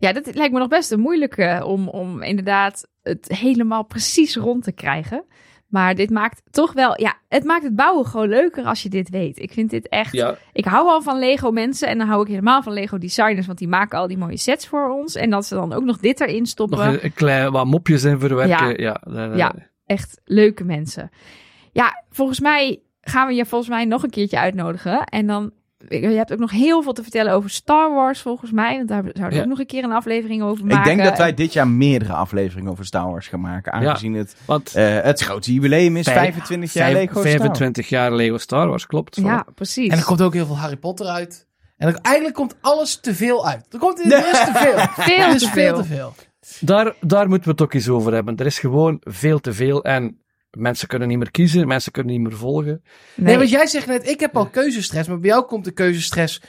[0.08, 4.64] Ja, dat lijkt me nog best een moeilijke om, om inderdaad het helemaal precies rond
[4.64, 5.24] te krijgen.
[5.68, 9.10] Maar dit maakt toch wel, ja, het maakt het bouwen gewoon leuker als je dit
[9.10, 9.40] weet.
[9.40, 12.28] Ik vind dit echt, ja, ik hou al van Lego mensen en dan hou ik
[12.28, 15.16] helemaal van Lego designers, want die maken al die mooie sets voor ons.
[15.16, 16.78] En dat ze dan ook nog dit erin stoppen.
[16.78, 18.82] nog een, een klein wat mopjes in verwerken.
[18.82, 19.02] Ja,
[19.36, 19.56] Ja.
[19.86, 21.10] echt leuke mensen.
[21.72, 25.04] Ja, volgens mij gaan we je volgens mij nog een keertje uitnodigen.
[25.04, 25.52] En dan,
[25.88, 28.76] je hebt ook nog heel veel te vertellen over Star Wars volgens mij.
[28.78, 29.42] Want daar zouden we Ja.
[29.42, 30.96] ook nog een keer een aflevering over Ik maken.
[30.98, 33.72] denk dat wij dit jaar meerdere afleveringen over Star Wars gaan maken.
[33.72, 37.38] Aangezien het, Want eh, het grote jubileum is Vijf- 25 jaar Lego Star Wars.
[37.38, 39.16] 25 jaar Lego Star Wars, klopt.
[39.16, 39.92] Ja, precies.
[39.92, 41.48] En er komt ook heel veel Harry Potter uit.
[41.78, 43.66] En er- eigenlijk komt alles te veel uit.
[43.74, 44.12] Er komt er is
[44.46, 44.78] te veel.
[45.16, 45.76] veel is te veel veel.
[45.76, 46.14] te veel.
[46.60, 48.36] Daar, daar moeten we het ook eens over hebben.
[48.38, 50.20] Er is gewoon veel te veel en
[50.58, 52.84] mensen kunnen niet meer kiezen, mensen kunnen niet meer volgen.
[53.16, 56.42] Nee, want jij zegt net, ik heb al keuzestress, maar bij jou komt de keuzestress.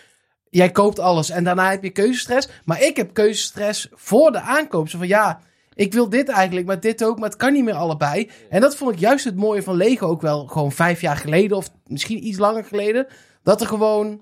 [0.50, 2.48] Jij koopt alles en daarna heb je keuzestress.
[2.64, 4.88] Maar ik heb keuzestress voor de aankoop.
[4.88, 5.40] Zo van ja,
[5.74, 8.30] ik wil dit eigenlijk, maar dit ook, maar het kan niet meer allebei.
[8.50, 11.57] En dat vond ik juist het mooie van Lego ook wel gewoon vijf jaar geleden
[11.57, 13.07] of misschien iets langer geleden.
[13.42, 14.20] Dat er gewoon,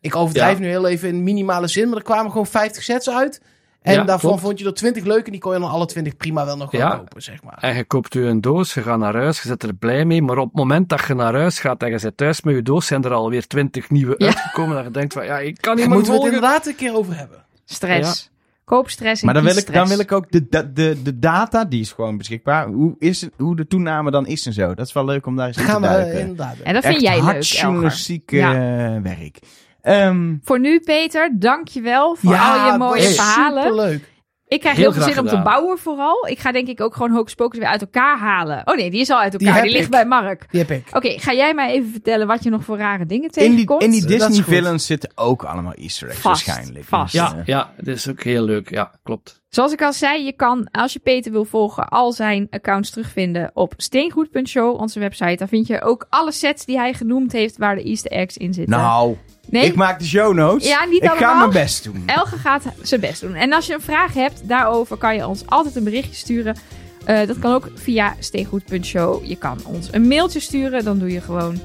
[0.00, 0.64] ik overdrijf Ja.
[0.64, 3.42] nu heel even in minimale zin, maar er kwamen gewoon 50 sets uit.
[3.88, 4.40] En Ja, daarvan klopt.
[4.44, 6.72] vond je er 20 leuk en die kon je dan alle 20 prima wel nog
[6.72, 6.96] Ja.
[6.96, 7.58] kopen, zeg maar.
[7.60, 10.22] En je koopt u een doos, je gaat naar huis, je zit er blij mee.
[10.22, 12.62] Maar op het moment dat je naar huis gaat en je zit thuis met je
[12.62, 14.26] doos, zijn er alweer twintig nieuwe Ja.
[14.26, 14.74] uitgekomen.
[14.76, 16.74] Dat je denkt van, ja, ik kan niet Daar meer moeten we het inderdaad een
[16.76, 17.44] keer over hebben.
[17.64, 18.30] Stress.
[18.64, 21.64] Koopstress en Maar dan wil, ik, dan wil ik ook de, de, de, de data,
[21.64, 22.66] die is gewoon beschikbaar.
[22.66, 24.74] Hoe, is het, hoe de toename dan is en zo.
[24.74, 26.56] Dat is wel leuk om daar eens in te Gaan we eh, inderdaad.
[26.62, 27.42] En dat vind Echt jij leuk, Elger.
[27.60, 28.52] journalistiek Ja.
[28.52, 29.38] eh, werk.
[29.80, 33.12] Ehm, Voor nu, Peter, dankjewel voor al je mooie hey.
[33.12, 33.62] verhalen.
[33.62, 34.16] Superleuk.
[34.46, 36.26] Ik krijg Heel heel veel graag zin om te bouwen vooral.
[36.28, 38.62] Ik ga denk ik ook gewoon Hocus Pocus weer uit elkaar halen.
[38.64, 39.62] Oh nee, die is al uit elkaar.
[39.62, 39.90] Die, ligt ik.
[39.90, 40.46] bij Mark.
[40.50, 40.96] Die heb ik.
[40.96, 43.82] Oké, ga jij mij even vertellen wat je nog voor rare dingen in die, tegenkomt?
[43.82, 46.84] in die is Disney villains zitten ook allemaal easter eggs Vast, waarschijnlijk.
[46.84, 47.12] vast.
[47.12, 48.70] Dus, Ja, eh, ja, dat is ook heel leuk.
[48.70, 49.37] Ja, klopt.
[49.48, 53.50] Zoals ik al zei, je kan, als je Peter wil volgen, al zijn accounts terugvinden
[53.54, 55.36] op steengoed.show, onze website.
[55.36, 58.54] Daar vind je ook alle sets die hij genoemd heeft, waar de easter eggs in
[58.54, 58.78] zitten.
[58.78, 60.68] Nou, nee, ik maak de show notes.
[60.68, 61.38] Ja, niet ik ga allemaal.
[61.38, 62.02] mijn best doen.
[62.06, 63.34] Elge gaat zijn best doen.
[63.34, 66.56] En als je een vraag hebt daarover, kan je ons altijd een berichtje sturen.
[67.04, 69.24] Eh, dat kan ook via steengoed.show.
[69.24, 70.84] Je kan ons een mailtje sturen.
[70.84, 71.60] Dan doe je gewoon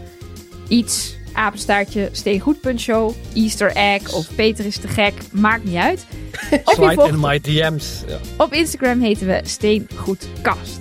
[0.67, 1.15] iets.
[1.33, 3.13] Apenstaartje steengoed.show.
[3.33, 5.13] Easter egg of Peter is te gek.
[5.31, 6.05] Maakt niet uit.
[6.41, 8.03] Of je Slide volgt in my DM's.
[8.07, 8.17] Ja.
[8.37, 10.79] op Instagram heten we Steengoedkast.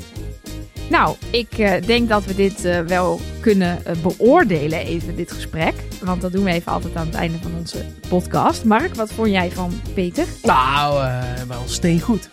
[0.93, 5.75] Nou, ik eh, denk dat we dit eh, wel kunnen eh, beoordelen, even dit gesprek.
[6.03, 8.65] Want dat doen we even altijd aan het einde van onze podcast.
[8.65, 10.27] Mark, wat vond jij van Peter?
[10.43, 12.29] Nou, eh wel steengoed.